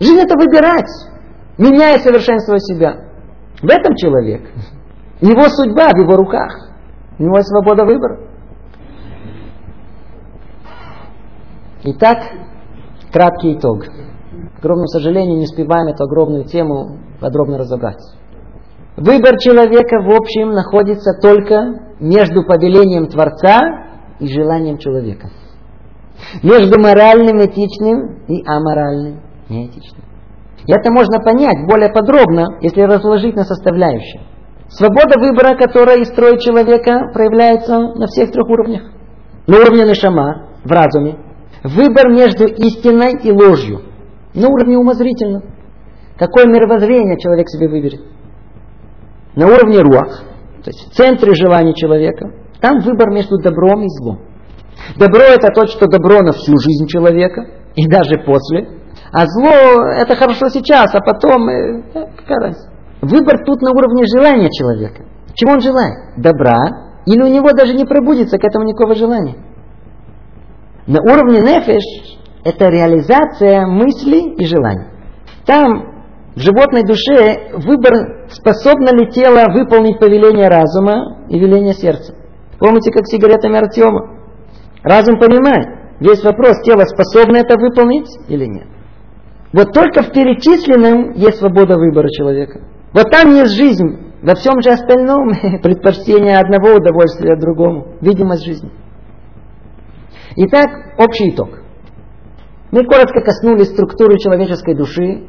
[0.00, 0.90] Жизнь это выбирать,
[1.58, 2.96] меняя совершенствовать себя.
[3.62, 4.42] В этом человек.
[5.20, 6.70] Его судьба в его руках.
[7.18, 8.20] У него свобода выбора.
[11.84, 12.18] Итак,
[13.12, 13.84] краткий итог.
[13.84, 18.00] К огромному сожалению, не успеваем эту огромную тему подробно разобрать.
[18.96, 23.60] Выбор человека в общем находится только между повелением Творца
[24.18, 25.30] и желанием человека.
[26.42, 30.04] Между моральным, этичным и аморальным, неэтичным.
[30.66, 34.22] И это можно понять более подробно, если разложить на составляющие.
[34.68, 38.82] Свобода выбора, которая из строя человека, проявляется на всех трех уровнях.
[39.46, 41.16] На уровне нашама, в разуме.
[41.64, 43.82] Выбор между истиной и ложью.
[44.34, 45.42] На уровне умозрительном.
[46.16, 48.00] Какое мировоззрение человек себе выберет.
[49.34, 50.24] На уровне руах,
[50.64, 54.20] то есть в центре желания человека, там выбор между добром и злом.
[54.96, 58.68] Добро это то, что добро на всю жизнь человека, и даже после.
[59.12, 61.82] А зло это хорошо сейчас, а потом, э,
[62.16, 62.70] какая разница.
[63.00, 65.04] Выбор тут на уровне желания человека.
[65.34, 66.16] Чего он желает?
[66.16, 66.56] Добра,
[67.06, 69.36] или у него даже не пробудится к этому никакого желания.
[70.88, 71.84] На уровне нефеш
[72.44, 74.86] это реализация мыслей и желаний.
[75.44, 82.14] Там в животной душе выбор, способно ли тело выполнить повеление разума и веление сердца.
[82.58, 84.18] Помните, как сигаретами Артема?
[84.82, 85.66] Разум понимает,
[86.00, 88.66] весь вопрос, тело способно это выполнить или нет.
[89.52, 92.62] Вот только в перечисленном есть свобода выбора человека.
[92.94, 94.08] Вот там есть жизнь.
[94.22, 95.28] Во всем же остальном
[95.62, 97.96] предпочтение одного удовольствия другому.
[98.00, 98.70] Видимость жизни.
[100.40, 100.68] Итак,
[100.98, 101.48] общий итог.
[102.70, 105.26] Мы коротко коснулись структуры человеческой души,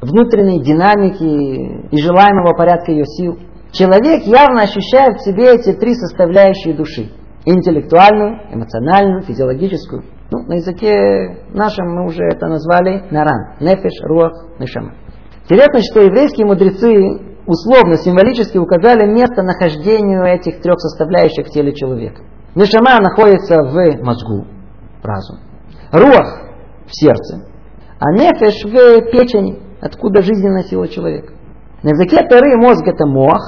[0.00, 3.40] внутренней динамики и желаемого порядка ее сил,
[3.72, 7.10] человек явно ощущает в себе эти три составляющие души.
[7.44, 10.04] Интеллектуальную, эмоциональную, физиологическую.
[10.30, 13.56] Ну, на языке нашем мы уже это назвали наран.
[13.58, 14.92] Нефеш, руах, нешама.
[15.42, 22.22] Интересно, что еврейские мудрецы условно, символически указали место нахождению этих трех составляющих в теле человека.
[22.54, 24.46] Нешама находится в мозгу,
[25.02, 25.38] разум.
[25.92, 26.42] Руах
[26.86, 27.46] в сердце.
[27.98, 31.32] А нефеш в печени, откуда жизненная сила человека.
[31.82, 33.40] На языке Тары мозг это мох,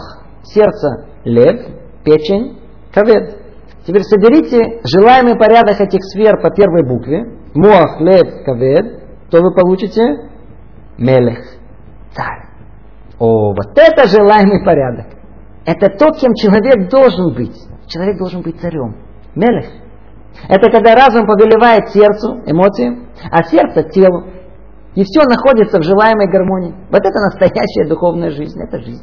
[0.42, 1.60] сердце лев,
[2.04, 2.58] печень,
[2.92, 3.38] кавед.
[3.86, 7.24] Теперь соберите желаемый порядок этих сфер по первой букве.
[7.54, 9.30] Мох, лев, кавед.
[9.30, 10.02] То вы получите
[10.98, 11.38] мелех,
[12.14, 12.48] царь.
[13.18, 15.06] О, вот это желаемый порядок.
[15.64, 17.56] Это то, кем человек должен быть.
[17.86, 18.96] Человек должен быть царем.
[19.34, 19.66] Мелех.
[20.48, 24.24] Это когда разум повелевает сердцу, эмоциям, а сердце телу.
[24.94, 26.74] И все находится в желаемой гармонии.
[26.90, 29.02] Вот это настоящая духовная жизнь, это жизнь.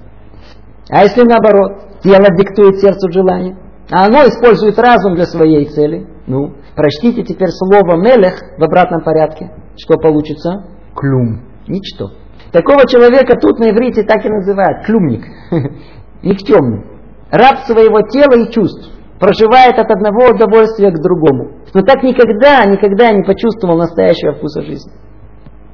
[0.89, 3.57] А если наоборот, тело диктует сердцу желание,
[3.91, 9.51] а оно использует разум для своей цели, ну, прочтите теперь слово «мелех» в обратном порядке.
[9.77, 10.65] Что получится?
[10.95, 11.41] Клюм.
[11.67, 12.11] Ничто.
[12.51, 14.85] Такого человека тут на иврите так и называют.
[14.85, 15.25] Клюмник.
[16.23, 16.85] Никтемный.
[17.31, 18.91] Раб своего тела и чувств.
[19.21, 21.51] Проживает от одного удовольствия к другому.
[21.75, 24.91] Но так никогда, никогда не почувствовал настоящего вкуса жизни.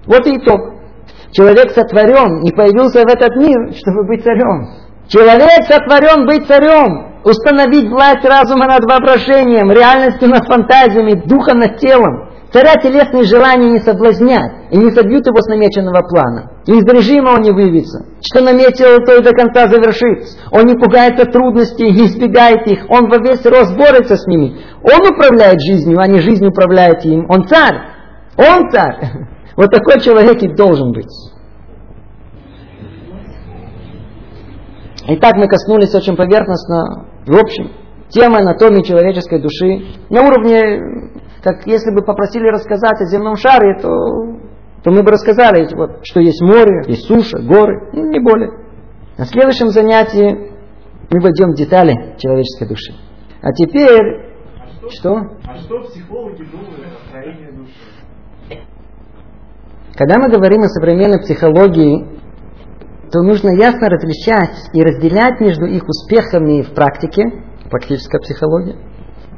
[0.06, 0.74] Вот и итог.
[1.32, 4.68] Человек сотворен и появился в этот мир, чтобы быть царем.
[5.08, 12.30] Человек сотворен быть царем, установить власть разума над воображением, реальностью над фантазиями, духа над телом.
[12.52, 16.52] Царя телесные желания не соблазнят и не собьют его с намеченного плана.
[16.66, 18.06] И он не вывится.
[18.22, 20.38] Что наметил, то и до конца завершит.
[20.52, 22.86] Он не пугается трудностей, не избегает их.
[22.90, 24.58] Он во весь рост борется с ними.
[24.82, 27.26] Он управляет жизнью, а не жизнь управляет им.
[27.30, 27.76] Он царь.
[28.38, 28.98] Он царь.
[29.58, 31.10] Вот такой человек и должен быть.
[35.10, 37.72] Итак, мы коснулись очень поверхностно, в общем,
[38.10, 39.86] темы анатомии человеческой души.
[40.10, 41.07] На уровне,
[41.48, 43.88] как если бы попросили рассказать о земном шаре, то,
[44.84, 48.52] то мы бы рассказали, вот, что есть море, есть суша, горы, не более.
[49.18, 50.52] На следующем занятии
[51.10, 52.94] мы войдем в детали человеческой души.
[53.42, 54.26] А теперь...
[54.60, 54.90] А что?
[54.90, 55.16] Что?
[55.48, 57.72] А что психологи думают о строении души?
[59.96, 62.20] Когда мы говорим о современной психологии,
[63.10, 67.24] то нужно ясно различать и разделять между их успехами в практике,
[67.72, 68.76] практическая психология,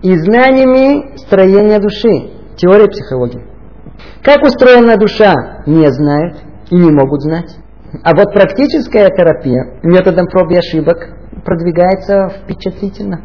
[0.01, 3.45] и знаниями строения души, теория психологии.
[4.23, 6.37] Как устроена душа, не знают
[6.69, 7.57] и не могут знать.
[8.03, 10.97] А вот практическая терапия методом проб и ошибок
[11.43, 13.21] продвигается впечатлительно.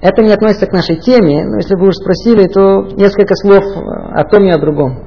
[0.00, 4.24] Это не относится к нашей теме, но если вы уж спросили, то несколько слов о
[4.24, 5.04] том и о другом.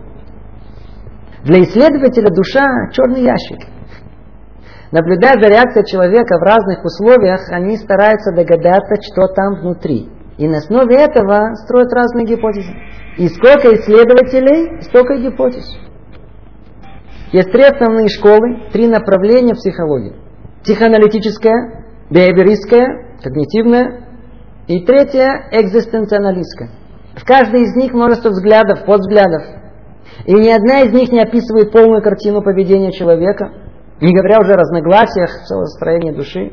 [1.44, 3.68] Для исследователя душа– черный ящик.
[4.92, 10.10] Наблюдая за реакцией человека в разных условиях, они стараются догадаться, что там внутри.
[10.42, 12.74] И на основе этого строят разные гипотезы.
[13.20, 15.66] И сколько исследователей, столько гипотез.
[17.32, 20.16] Есть три основные школы, три направления психологии.
[20.64, 24.08] Психоаналитическая, бейберистская, когнитивная
[24.66, 26.72] и третья экзистенциалистская.
[27.18, 29.44] В каждой из них множество взглядов, подвзглядов.
[30.26, 33.52] И ни одна из них не описывает полную картину поведения человека,
[34.02, 36.52] не говоря уже о разногласиях в целостроении души.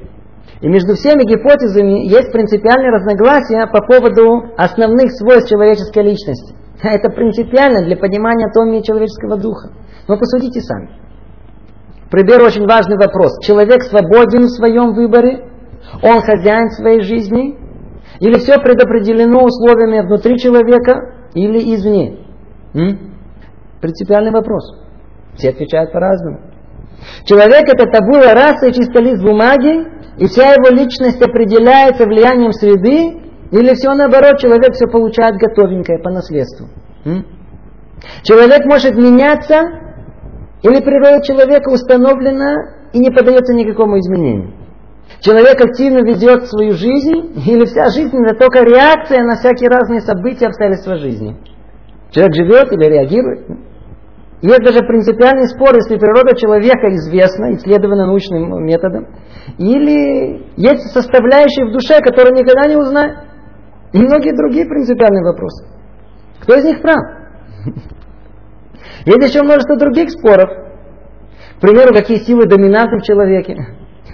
[0.60, 6.54] И между всеми гипотезами есть принципиальные разногласия по поводу основных свойств человеческой личности.
[6.82, 9.70] Это принципиально для понимания атомии человеческого духа.
[10.08, 10.90] Но посудите сами.
[12.10, 13.38] Пример очень важный вопрос.
[13.44, 15.44] Человек свободен в своем выборе?
[16.02, 17.56] Он хозяин своей жизни?
[18.20, 22.26] Или все предопределено условиями внутри человека или извне?
[22.74, 23.14] М?
[23.80, 24.64] Принципиальный вопрос.
[25.36, 26.40] Все отвечают по-разному.
[27.24, 29.86] Человек это табула раса и чисто лист бумаги,
[30.18, 36.10] и вся его личность определяется влиянием среды, или все наоборот, человек все получает готовенькое по
[36.10, 36.66] наследству.
[37.04, 37.24] М?
[38.22, 39.62] Человек может меняться,
[40.62, 42.54] или природа человека установлена
[42.92, 44.54] и не поддается никакому изменению.
[45.20, 50.46] Человек активно ведет свою жизнь, или вся жизнь это только реакция на всякие разные события,
[50.46, 51.36] обстоятельства жизни.
[52.10, 53.46] Человек живет или реагирует.
[54.40, 59.08] Есть даже принципиальный спор, если природа человека известна, исследована научным методом,
[59.58, 63.18] или есть составляющие в душе, которые никогда не узнают.
[63.92, 65.66] И многие другие принципиальные вопросы.
[66.40, 66.98] Кто из них прав?
[69.06, 70.48] Есть еще множество других споров.
[71.56, 73.56] К примеру, какие силы доминанты в человеке.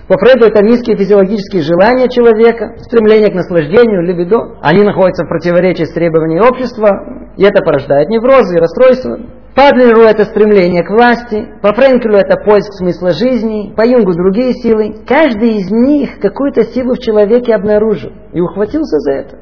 [0.09, 4.59] По Фрейду это низкие физиологические желания человека, стремление к наслаждению, либидо.
[4.63, 6.89] Они находятся в противоречии с требованиями общества,
[7.37, 9.19] и это порождает неврозы и расстройства.
[9.55, 14.53] По Адлеру это стремление к власти, по Френкелю это поиск смысла жизни, по Юнгу другие
[14.55, 15.05] силы.
[15.07, 19.39] Каждый из них какую-то силу в человеке обнаружил и ухватился за это.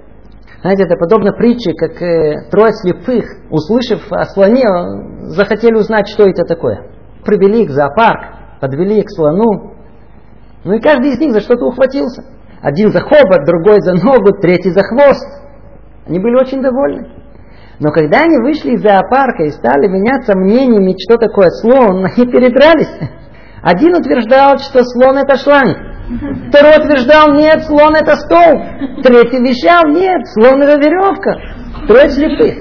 [0.61, 4.67] Знаете, это подобно притче, как э, трое слепых, услышав о слоне,
[5.31, 6.91] захотели узнать, что это такое.
[7.25, 9.77] Привели их в зоопарк, подвели их к слону.
[10.65, 12.23] Ну и каждый из них за что-то ухватился.
[12.61, 15.27] Один за хобот, другой за ногу, третий за хвост.
[16.07, 17.22] Они были очень довольны.
[17.83, 22.93] Но когда они вышли из зоопарка и стали меняться мнениями, что такое слон, они передрались.
[23.61, 25.77] Один утверждал, что слон это шланг.
[26.49, 28.63] Второй утверждал, нет, слон это стол.
[29.03, 31.35] Третий вещал, нет, слон это веревка.
[31.89, 32.55] Трое слепых.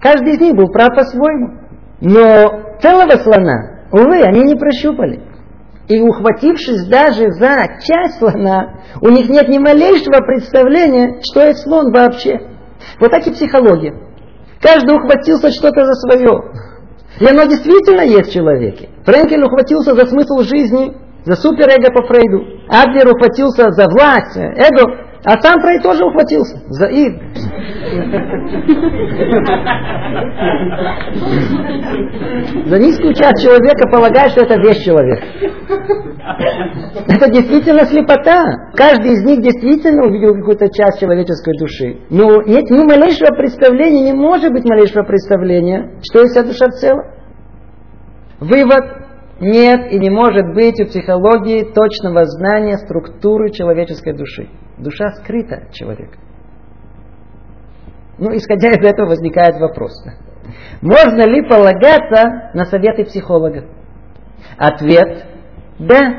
[0.00, 1.58] Каждый из них был прав по-своему.
[2.00, 5.20] Но целого слона, увы, они не прощупали.
[5.88, 11.92] И ухватившись даже за часть слона, у них нет ни малейшего представления, что это слон
[11.92, 12.38] вообще.
[13.00, 14.11] Вот так и психология.
[14.62, 16.52] Каждый ухватился что-то за свое.
[17.18, 18.88] И оно действительно есть в человеке.
[19.04, 22.62] Френкель ухватился за смысл жизни, за суперэго по Фрейду.
[22.68, 25.11] Адлер ухватился за власть, эго.
[25.24, 27.14] А сам Фрейд тоже ухватился за ид.
[32.66, 35.24] За низкую часть человека полагает, что это вещь человека.
[37.06, 38.42] Это действительно слепота.
[38.74, 41.98] Каждый из них действительно увидел какую-то часть человеческой души.
[42.10, 46.72] Но нет ни малейшего представления, не может быть малейшего представления, что есть вся душа в
[46.72, 47.04] целом.
[48.40, 49.02] Вывод.
[49.40, 54.48] Нет и не может быть у психологии точного знания структуры человеческой души.
[54.82, 56.18] Душа скрыта человека.
[58.18, 59.92] Ну, исходя из этого возникает вопрос.
[60.80, 63.64] Можно ли полагаться на советы психолога?
[64.58, 65.26] Ответ–
[65.78, 66.14] да.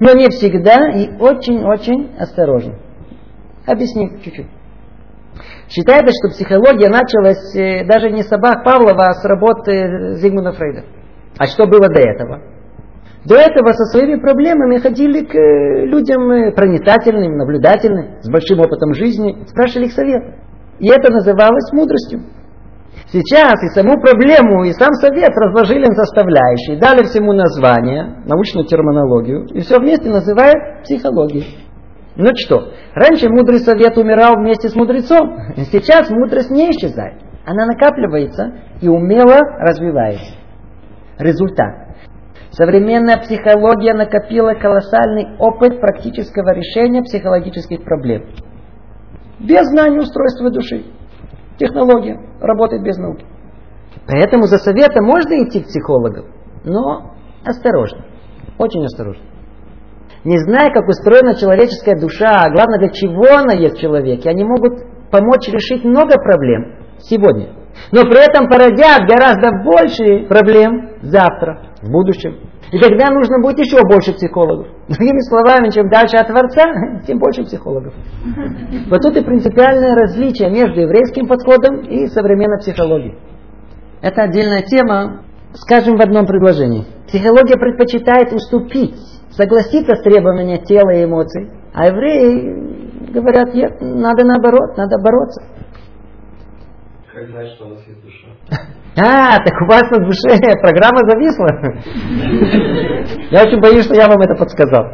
[0.00, 2.74] Но не всегда и очень-очень осторожно.
[3.66, 4.48] Объясним чуть-чуть.
[5.68, 10.84] Считается, что психология началась э, даже не с собак Павлова, а с работы Зигмунда Фрейда.
[11.38, 12.42] А что было до этого?
[13.24, 18.94] До этого со своими проблемами ходили к э, людям э, проницательным, наблюдательным, с большим опытом
[18.94, 20.34] жизни, спрашивали их совета.
[20.78, 22.20] И это называлось мудростью.
[23.10, 29.46] Сейчас и саму проблему, и сам совет разложили на составляющие, дали всему название, научную терминологию,
[29.46, 31.66] и все вместе называют психологией.
[32.16, 35.38] Ну что, раньше мудрый совет умирал вместе с мудрецом,
[35.72, 37.14] сейчас мудрость не исчезает.
[37.46, 38.52] Она накапливается
[38.82, 40.34] и умело развивается.
[41.18, 41.87] Результат.
[42.50, 48.24] Современная психология накопила колоссальный опыт практического решения психологических проблем.
[49.38, 50.84] Без знания устройства души.
[51.58, 53.26] Технология работает без науки.
[54.06, 56.26] Поэтому за советом можно идти к психологам,
[56.64, 58.04] но осторожно.
[58.58, 59.22] Очень осторожно.
[60.24, 64.44] Не зная, как устроена человеческая душа, а главное, для чего она есть в человеке, они
[64.44, 64.72] могут
[65.10, 67.54] помочь решить много проблем сегодня.
[67.92, 72.36] Но при этом породят гораздо больше проблем завтра, в будущем.
[72.72, 74.66] И тогда нужно будет еще больше психологов.
[74.88, 76.64] Другими словами, чем дальше от Творца,
[77.06, 77.94] тем больше психологов.
[78.90, 83.16] Вот тут и принципиальное различие между еврейским подходом и современной психологией.
[84.00, 85.22] Это отдельная тема,
[85.54, 86.86] скажем в одном предложении.
[87.06, 88.96] Психология предпочитает уступить,
[89.30, 95.42] согласиться с требованиями тела и эмоций, а евреи говорят, нет, надо наоборот, надо бороться.
[97.12, 98.28] Как знать, что у нас есть душа?
[99.00, 101.46] А, так у вас на душе программа зависла.
[103.30, 104.84] Я очень боюсь, что я вам это подсказал.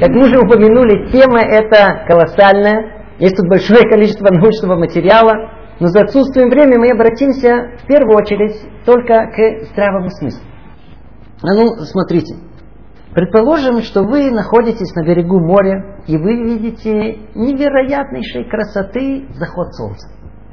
[0.00, 3.16] Как мы уже упомянули, тема эта колоссальная.
[3.18, 5.32] Есть тут большое количество научного материала.
[5.80, 10.42] Но за отсутствием времени мы обратимся в первую очередь только к здравому смыслу.
[11.42, 12.36] А ну, смотрите.
[13.14, 20.08] Предположим, что вы находитесь на берегу моря, и вы видите невероятнейшей красоты заход солнца.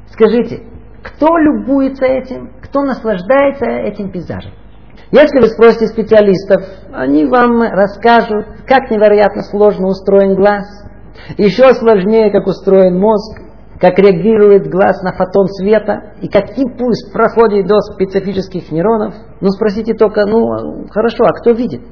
[0.08, 0.62] Скажите,
[1.04, 2.50] кто любуется этим?
[2.62, 4.52] Кто наслаждается этим пейзажем?
[5.10, 10.64] Если вы спросите специалистов, они вам расскажут, как невероятно сложно устроен глаз,
[11.36, 13.38] еще сложнее, как устроен мозг,
[13.78, 19.14] как реагирует глаз на фотон света и как импульс проходит до специфических нейронов.
[19.40, 21.82] Ну, спросите только, ну, хорошо, а кто видит?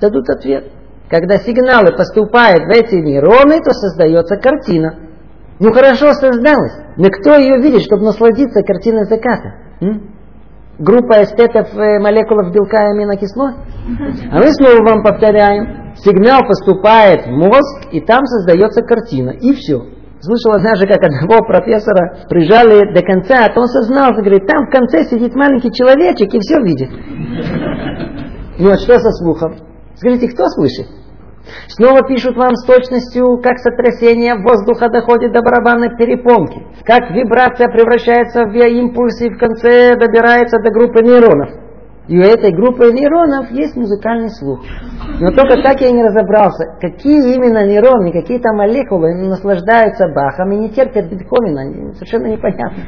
[0.00, 0.72] Дадут ответ.
[1.10, 5.00] Когда сигналы поступают в эти нейроны, то создается картина–
[5.60, 9.54] ну хорошо создалась, но кто ее видит, чтобы насладиться картиной заката?
[9.80, 10.14] М?
[10.78, 13.54] Группа эстетов э, молекулов белка и аминокислот?
[14.30, 15.94] А мы снова вам повторяем.
[15.96, 19.30] Сигнал поступает в мозг, и там создается картина.
[19.30, 19.82] И все.
[20.20, 24.70] Слышал однажды, как одного профессора прижали до конца, а то он сознался, говорит, там в
[24.70, 26.90] конце сидит маленький человечек и все видит.
[28.60, 29.54] Ну а что со слухом?
[29.94, 30.88] Скажите, кто слышит?
[31.68, 38.44] Снова пишут вам с точностью, как сотрясение воздуха доходит до барабанной перепонки, как вибрация превращается
[38.44, 41.50] в импульс и в конце добирается до группы нейронов.
[42.08, 44.60] И у этой группы нейронов есть музыкальный слух.
[45.20, 50.52] Но только так я и не разобрался, какие именно нейроны, какие там молекулы наслаждаются Бахом
[50.52, 51.92] и не терпят Бетховена.
[51.94, 52.82] Совершенно непонятно.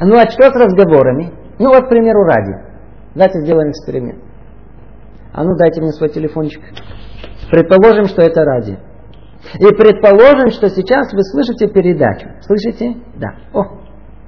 [0.00, 1.32] Ну а что с разговорами?
[1.58, 2.68] Ну вот, к примеру, радио.
[3.14, 4.22] Давайте сделаем эксперимент.
[5.32, 6.62] А ну дайте мне свой телефончик.
[7.50, 8.76] Предположим, что это радио.
[9.58, 12.28] И предположим, что сейчас вы слышите передачу.
[12.42, 12.96] Слышите?
[13.16, 13.34] Да.
[13.52, 13.64] О,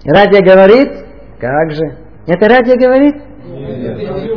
[0.05, 0.89] радио говорит?
[1.39, 1.99] Как же?
[2.27, 3.17] Это радио говорит?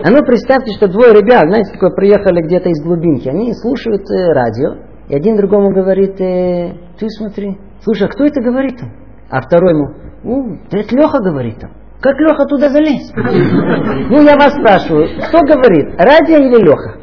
[0.03, 4.33] А ну представьте, что двое ребят, знаете, такое, приехали где-то из глубинки, они слушают э,
[4.33, 4.75] радио,
[5.07, 8.91] и один другому говорит, э, ты смотри, слушай, а кто это говорит там?
[9.29, 11.71] А второй ему, это Леха говорит там.
[12.01, 13.11] Как Леха туда залез?
[14.09, 16.97] Ну, я вас спрашиваю, кто говорит, радио или Леха?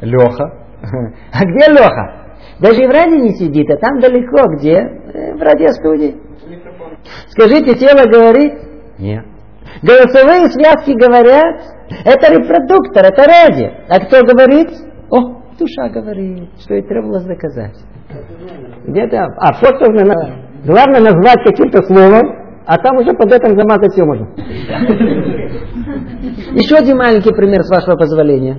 [0.00, 0.59] Леха.
[1.32, 2.20] А где Леха?
[2.60, 4.46] Даже и в радио не сидит, а там далеко.
[4.56, 4.76] Где?
[4.76, 6.16] Э, в радиостудии.
[7.28, 8.52] Скажите, тело говорит?
[8.98, 9.24] Нет.
[9.82, 11.62] Голосовые связки говорят?
[12.04, 13.70] Это репродуктор, это радио.
[13.88, 14.68] А кто говорит?
[15.10, 17.76] О, душа говорит, что и требовалось доказать.
[18.86, 20.14] Где-то, а фото нужно,
[20.64, 22.22] главное назвать каким-то словом,
[22.66, 24.28] а там уже под этим замазать все можно.
[26.52, 28.58] Еще один маленький пример, с вашего позволения.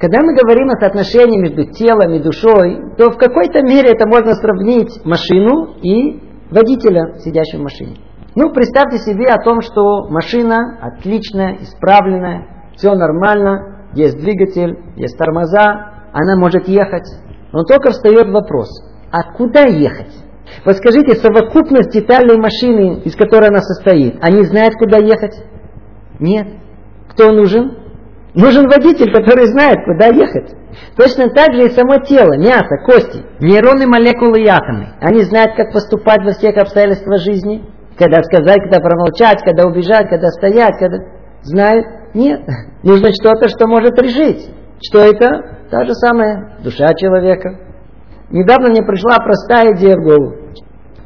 [0.00, 4.34] Когда мы говорим о соотношении между телом и душой, то в какой-то мере это можно
[4.34, 7.96] сравнить машину и водителя, сидящего в машине.
[8.36, 16.08] Ну, представьте себе о том, что машина отличная, исправленная, все нормально, есть двигатель, есть тормоза,
[16.12, 17.08] она может ехать.
[17.52, 18.68] Но только встает вопрос,
[19.10, 20.14] а куда ехать?
[20.64, 25.42] Вот скажите, совокупность деталей машины, из которой она состоит, они знают, куда ехать?
[26.20, 26.46] Нет.
[27.08, 27.87] Кто нужен?
[28.34, 30.54] Нужен водитель, который знает, куда ехать.
[30.96, 34.88] Точно так же и само тело, мясо, кости, нейроны, молекулы и атомы.
[35.00, 37.64] Они знают, как поступать во всех обстоятельствах жизни.
[37.96, 40.98] Когда сказать, когда промолчать, когда убежать, когда стоять, когда...
[41.42, 41.86] Знают?
[42.14, 42.40] Нет.
[42.82, 44.50] Нужно что-то, что может решить.
[44.82, 45.66] Что это?
[45.70, 47.58] Та же самая душа человека.
[48.30, 50.47] Недавно мне пришла простая идея в голову.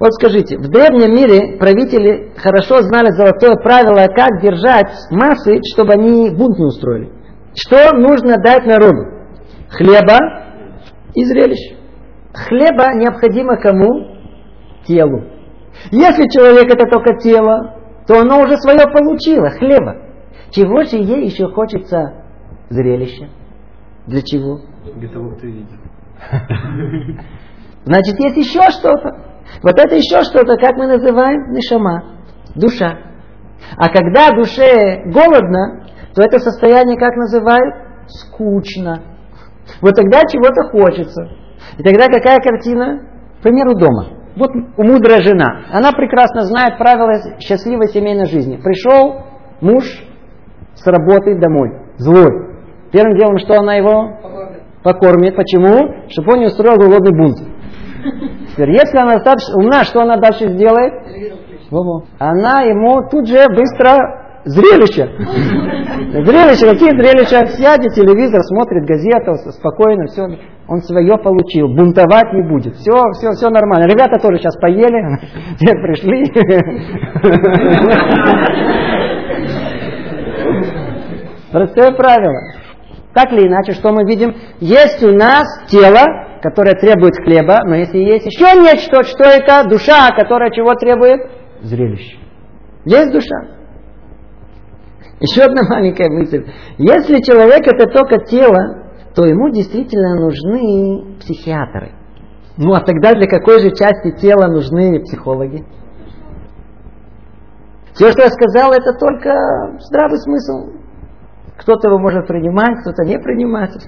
[0.03, 6.29] Вот скажите, в древнем мире правители хорошо знали золотое правило, как держать массы, чтобы они
[6.31, 7.13] бунт не устроили.
[7.55, 9.05] Что нужно дать народу?
[9.69, 10.19] Хлеба
[11.15, 11.77] и зрелищ.
[12.35, 14.17] Хлеба необходимо кому?
[14.89, 15.23] Телу.
[15.93, 17.77] Если человек это только тело,
[18.09, 19.99] то оно уже свое получило, хлеба.
[20.51, 22.25] Чего же ей еще хочется
[22.71, 23.29] зрелища?
[24.09, 24.63] Для чего?
[24.97, 25.69] Для того, кто видит.
[27.85, 29.32] Значит, есть еще что-то.
[29.63, 32.05] Вот это еще что-то, как мы называем, нишама,
[32.55, 32.99] душа.
[33.77, 37.75] А когда душе голодно, то это состояние как называют?
[38.09, 39.03] Скучно.
[39.81, 41.29] Вот тогда чего-то хочется.
[41.79, 43.09] И тогда какая картина?
[43.39, 44.19] К примеру, дома.
[44.37, 45.65] Вот мудрая жена.
[45.71, 48.57] Она прекрасно знает правила счастливой семейной жизни.
[48.57, 49.25] Пришел
[49.61, 49.85] муж
[50.75, 51.71] с работы домой.
[51.99, 52.31] Злой.
[52.93, 54.19] Первым делом, что она его
[54.83, 55.37] покормит.
[55.37, 56.09] Почему?
[56.09, 57.39] Чтобы он не устроил голодный бунт.
[58.53, 60.93] Теперь, если она достаточно умна, что она дальше сделает?
[61.71, 62.05] Во-во.
[62.19, 65.07] Она ему тут же быстро Зрелище.
[66.25, 67.47] Зрелище, какие зрелища?
[67.47, 70.27] Сядет, телевизор, смотрит газету, спокойно, все.
[70.67, 72.75] Он свое получил, бунтовать не будет.
[72.75, 73.87] Все, все, все нормально.
[73.87, 75.21] Ребята тоже сейчас поели,
[75.59, 76.25] все пришли.
[81.53, 82.41] Простое правило.
[83.15, 84.35] Так или иначе, что мы видим?
[84.59, 86.03] Есть у нас тело,
[86.43, 89.69] которое требует хлеба, но если есть еще нечто, что это?
[89.69, 91.21] Душа, которая чего требует?
[91.63, 92.19] Зрелище.
[92.85, 93.37] Есть душа.
[95.21, 96.45] Еще одна маленькая мысль.
[96.79, 98.83] Если человек это только тело,
[99.15, 101.93] то ему действительно нужны психиатры.
[102.57, 105.65] Ну а тогда для какой же части тела нужны психологи?
[107.95, 110.73] Все, что я сказал, это только здравый смысл.
[111.59, 113.87] Кто-то его может принимать, кто-то не принимать.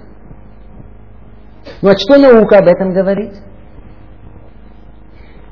[1.82, 3.34] Ну а что наука об этом говорит?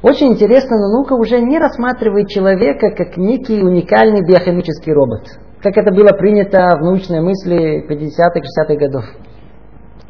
[0.03, 5.29] Очень интересно, но наука уже не рассматривает человека как некий уникальный биохимический робот
[5.63, 9.05] как это было принято в научной мысли 50-х, 60-х годов.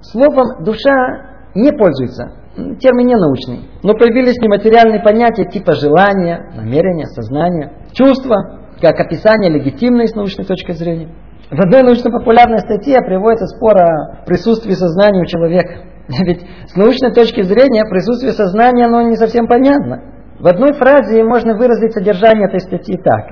[0.01, 2.33] Словом душа не пользуется,
[2.81, 10.07] термин не научный, но появились нематериальные понятия типа желания, намерения, сознания, чувства, как описание легитимное
[10.07, 11.15] с научной точки зрения.
[11.51, 15.92] В одной научно-популярной статье приводится спор о присутствии сознания у человека.
[16.27, 20.03] Ведь с научной точки зрения присутствие сознания оно не совсем понятно.
[20.39, 23.27] В одной фразе можно выразить содержание этой статьи так.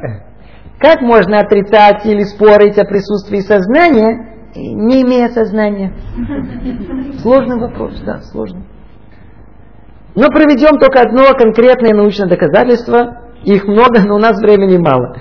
[0.78, 5.92] Как можно отрицать или спорить о присутствии сознания, не имея сознания?
[7.18, 8.64] Сложный вопрос, да, сложный.
[10.14, 13.28] Но проведем только одно конкретное научное доказательство.
[13.44, 15.16] Их много, но у нас времени мало.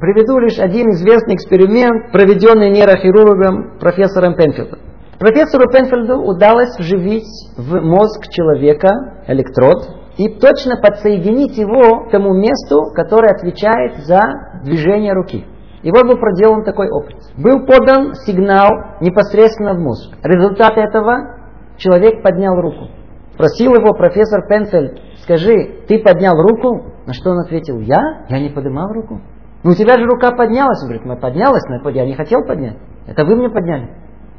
[0.00, 4.80] Приведу лишь один известный эксперимент, проведенный нейрохирургом профессором Пенфилдом.
[5.18, 7.26] Профессору Пенфилду удалось вживить
[7.56, 14.20] в мозг человека электрод, и точно подсоединить его к тому месту, которое отвечает за
[14.64, 15.46] движение руки.
[15.82, 17.16] И вот был проделан такой опыт.
[17.36, 18.68] Был подан сигнал
[19.00, 20.16] непосредственно в мозг.
[20.24, 21.36] Результат этого
[21.76, 22.88] человек поднял руку.
[23.34, 26.92] Спросил его профессор Пенфельд, скажи, ты поднял руку?
[27.06, 28.26] На что он ответил, я?
[28.28, 29.20] Я не поднимал руку.
[29.62, 30.82] Ну у тебя же рука поднялась.
[30.82, 32.76] Он говорит, мы поднялась, но я не хотел поднять.
[33.06, 33.88] Это вы мне подняли.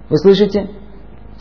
[0.09, 0.69] Вы слышите?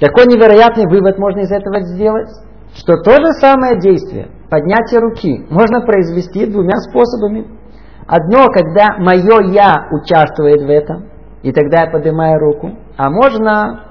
[0.01, 2.29] Какой невероятный вывод можно из этого сделать?
[2.75, 7.47] что то же самое действие, поднятие руки, можно произвести двумя способами.
[8.07, 11.09] Одно, когда мое «я» участвует в этом,
[11.43, 13.85] и тогда я поднимаю руку, а можно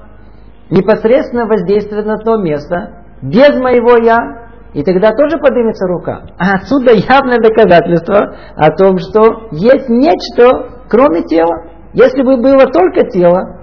[0.70, 6.22] непосредственно воздействовать на то место, без моего «я», и тогда тоже поднимется рука.
[6.38, 11.70] А отсюда явное доказательство о том, что есть нечто, кроме тела.
[11.94, 13.57] Если бы было только тело,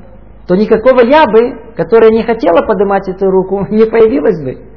[0.48, 4.76] то никакого «я» бы, которое не хотело поднимать эту руку, не появилось бы.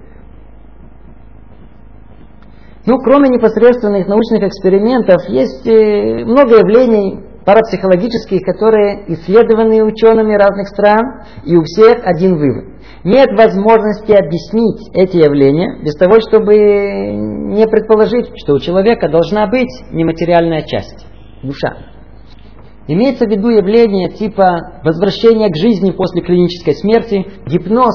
[2.87, 11.23] Ну, кроме непосредственных научных экспериментов, есть э, много явлений парапсихологических, которые исследованы учеными разных стран,
[11.45, 12.65] и у всех один вывод.
[13.05, 19.71] Нет возможности объяснить эти явления без того, чтобы не предположить, что у человека должна быть
[19.93, 21.07] нематериальная часть,
[21.43, 21.98] душа.
[22.89, 27.95] Имеется в виду явление типа возвращения к жизни после клинической смерти, гипноз,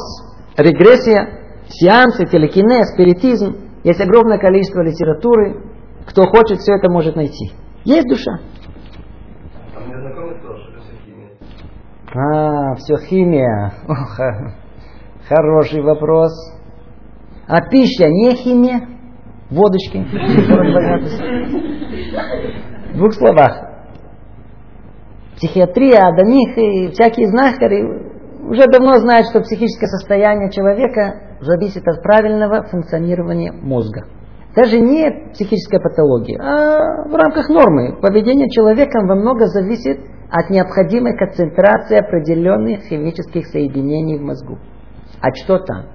[0.56, 5.64] регрессия, сеансы, телекинез, спиритизм, есть огромное количество литературы.
[6.06, 7.54] Кто хочет, все это может найти.
[7.86, 8.34] Есть душа.
[12.16, 13.74] А, все химия.
[13.88, 14.20] Ох,
[15.28, 16.32] хороший вопрос.
[17.48, 18.88] А пища не химия?
[19.50, 19.98] Водочки.
[22.94, 23.73] В двух словах.
[25.44, 27.84] Психиатрия, адамих и всякие знахари
[28.48, 34.06] уже давно знают, что психическое состояние человека зависит от правильного функционирования мозга.
[34.56, 38.00] Даже не психическая патология, а в рамках нормы.
[38.00, 40.00] Поведение человека во много зависит
[40.32, 44.58] от необходимой концентрации определенных химических соединений в мозгу.
[45.20, 45.88] А что там?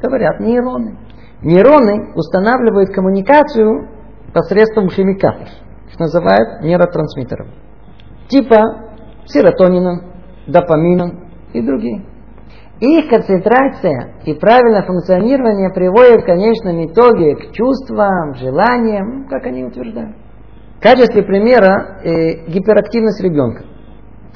[0.00, 0.96] Говорят, нейроны.
[1.42, 3.88] Нейроны устанавливают коммуникацию
[4.32, 5.48] посредством химикатов.
[5.92, 7.48] Их называют нейротрансмиттером.
[8.28, 8.91] Типа
[9.26, 10.12] серотонина,
[10.46, 12.04] допамина и другие.
[12.80, 20.16] Их концентрация и правильное функционирование приводит в конечном итоге к чувствам, желаниям, как они утверждают.
[20.78, 23.66] В качестве примера э, гиперактивность ребенка.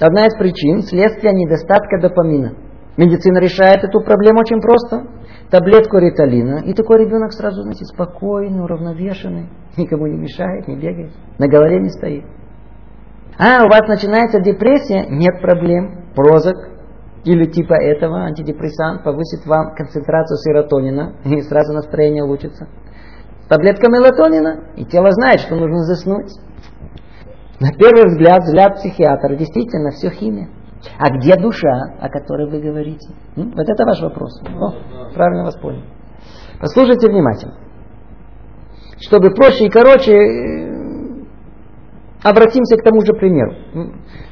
[0.01, 2.53] Одна из причин– следствие недостатка допамина.
[2.97, 5.09] Медицина решает эту проблему очень просто.
[5.51, 11.49] Таблетку риталина, и такой ребенок сразу, знаете, спокойный, уравновешенный, никому не мешает, не бегает, на
[11.49, 12.25] голове не стоит.
[13.39, 15.07] А, у вас начинается депрессия?
[15.09, 16.07] Нет проблем.
[16.15, 16.57] Прозак
[17.25, 22.69] или типа этого антидепрессант повысит вам концентрацию серотонина, и сразу настроение улучшится.
[23.49, 26.33] Таблетка мелатонина, и тело знает, что нужно заснуть.
[27.61, 30.49] На первый взгляд, взгляд психиатра, действительно, все химия.
[30.99, 33.09] А где душа, о которой вы говорите?
[33.37, 33.53] М?
[33.57, 34.41] Вот это ваш вопрос.
[34.43, 34.75] О,
[35.15, 35.83] правильно вас понял.
[36.61, 37.55] Послушайте внимательно.
[39.01, 40.76] Чтобы проще и короче, э,
[42.29, 43.55] обратимся к тому же примеру.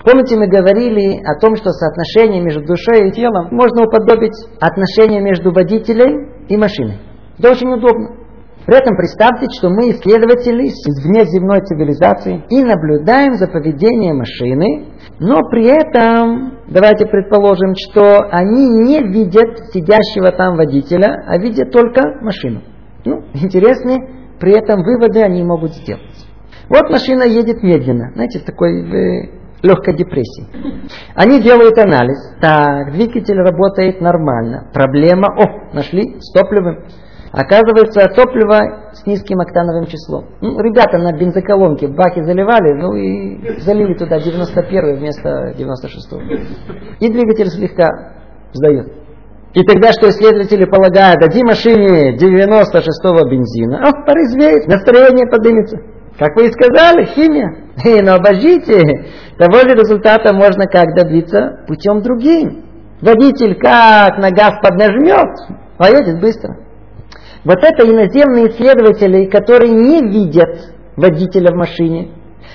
[0.04, 5.52] Помните, мы говорили о том, что соотношение между душой и телом можно уподобить отношению между
[5.52, 6.98] водителем и машиной.
[7.38, 8.24] Это очень удобно.
[8.66, 14.86] При этом представьте, что мы исследователи из внеземной цивилизации и наблюдаем за поведением машины,
[15.20, 22.00] но при этом, давайте предположим, что они не видят сидящего там водителя, а видят только
[22.22, 22.62] машину.
[23.04, 23.98] Ну, интересные
[24.40, 26.13] при этом выводы они могут сделать.
[26.68, 30.46] Вот машина едет медленно, знаете, в такой в легкой депрессии.
[31.14, 32.18] Они делают анализ.
[32.40, 34.70] Так, двигатель работает нормально.
[34.72, 36.84] Проблема, о, нашли с топливом.
[37.32, 40.26] Оказывается, топливо с низким октановым числом.
[40.40, 46.12] Ну, ребята на бензоколонке баки заливали, ну и залили туда 91 вместо 96
[47.00, 47.88] И двигатель слегка
[48.52, 48.92] сдает.
[49.54, 55.78] И тогда что исследователи полагают, дадим машине 96-го бензина, о, порезвеет, настроение поднимется.
[56.18, 57.64] Как вы и сказали, химия.
[58.04, 58.80] Но обождите,
[59.36, 62.64] того же результата можно как добиться путем другим.
[63.00, 65.28] Водитель как на газ поднажмет,
[65.76, 66.56] поедет быстро.
[67.44, 72.12] Вот это иноземные исследователи, которые не видят водителя в машине,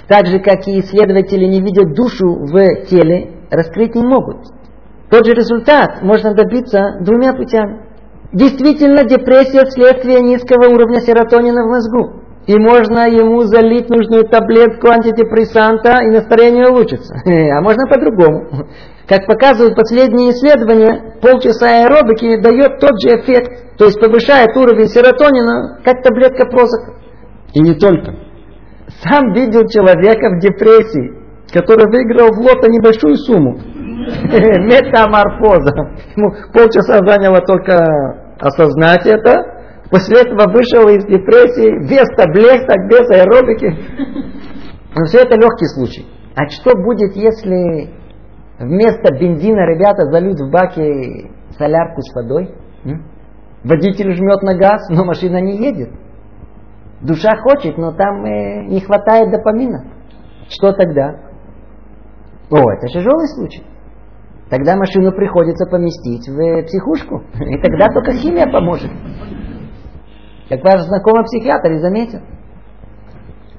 [0.08, 4.38] так же, как и исследователи не видят душу в теле, раскрыть не могут.
[5.12, 7.82] Тот же результат можно добиться двумя путями.
[8.32, 12.29] Действительно, депрессия вследствие низкого уровня серотонина в мозгу.
[12.50, 17.14] И можно ему залить нужную таблетку антидепрессанта, и настроение улучшится.
[17.26, 18.66] А можно по-другому.
[19.08, 25.78] Как показывают последние исследования, полчаса аэробики дает тот же эффект, то есть повышает уровень серотонина,
[25.86, 26.94] как таблетка прозака.
[27.54, 28.16] И не только.
[29.04, 31.14] Сам видел человека в депрессии,
[31.54, 33.60] который выиграл в лото небольшую сумму.
[34.26, 35.70] Метаморфоза.
[36.18, 37.78] Ему полчаса заняло только
[38.40, 39.59] осознать это.
[39.90, 43.76] После этого вышел из депрессии без таблеток, без аэробики.
[44.96, 46.06] Но все это легкий случай.
[46.36, 48.00] А что будет, если
[48.60, 52.54] Вместо бензина ребята зальют в баке солярку с водой.
[53.64, 55.90] Водитель жмет на газ, но машина не едет.
[57.02, 59.86] Душа хочет, но там э, не хватает допамина.
[60.50, 61.16] Что тогда?
[62.52, 63.64] О, это тяжелый случай.
[64.50, 67.24] Тогда машину приходится поместить в э, психушку.
[67.40, 68.92] И тогда только химия поможет.
[70.50, 72.22] Как ваш знакомый психиатр и заметил.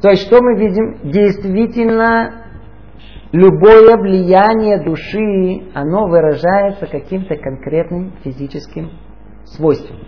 [0.02, 1.10] То есть, что мы видим?
[1.10, 2.46] Действительно
[3.32, 8.90] любое влияние души, оно выражается каким-то конкретным физическим
[9.44, 9.98] свойством.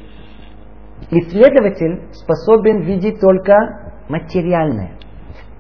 [1.11, 3.55] Исследователь способен видеть только
[4.09, 4.99] материальное,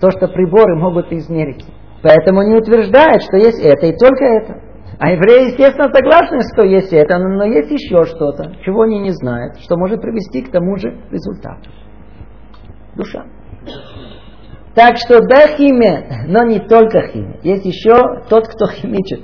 [0.00, 1.64] то, что приборы могут измерить.
[2.02, 4.60] Поэтому не утверждает, что есть это и только это.
[4.98, 9.58] А евреи, естественно, согласны, что есть это, но есть еще что-то, чего они не знают,
[9.58, 11.70] что может привести к тому же результату.
[12.94, 13.24] Душа.
[14.74, 17.38] Так что да, химия, но не только химия.
[17.42, 17.92] Есть еще
[18.28, 19.20] тот, кто химичит.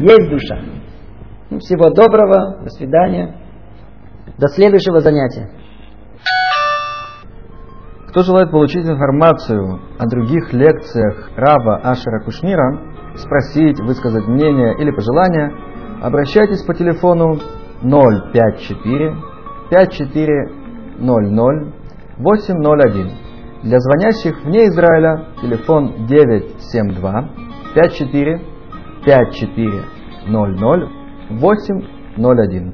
[0.00, 0.60] Есть душа.
[1.50, 3.36] Ну, всего доброго, до свидания.
[4.38, 5.50] До следующего занятия.
[8.08, 15.52] Кто желает получить информацию о других лекциях Раба Ашера Кушнира, спросить, высказать мнение или пожелания,
[16.02, 17.38] обращайтесь по телефону
[17.82, 19.16] 054
[19.70, 21.72] 5400
[22.18, 23.10] 801.
[23.62, 27.30] Для звонящих вне Израиля телефон 972
[27.74, 28.40] 54
[29.04, 30.88] 5400
[31.30, 32.64] 801.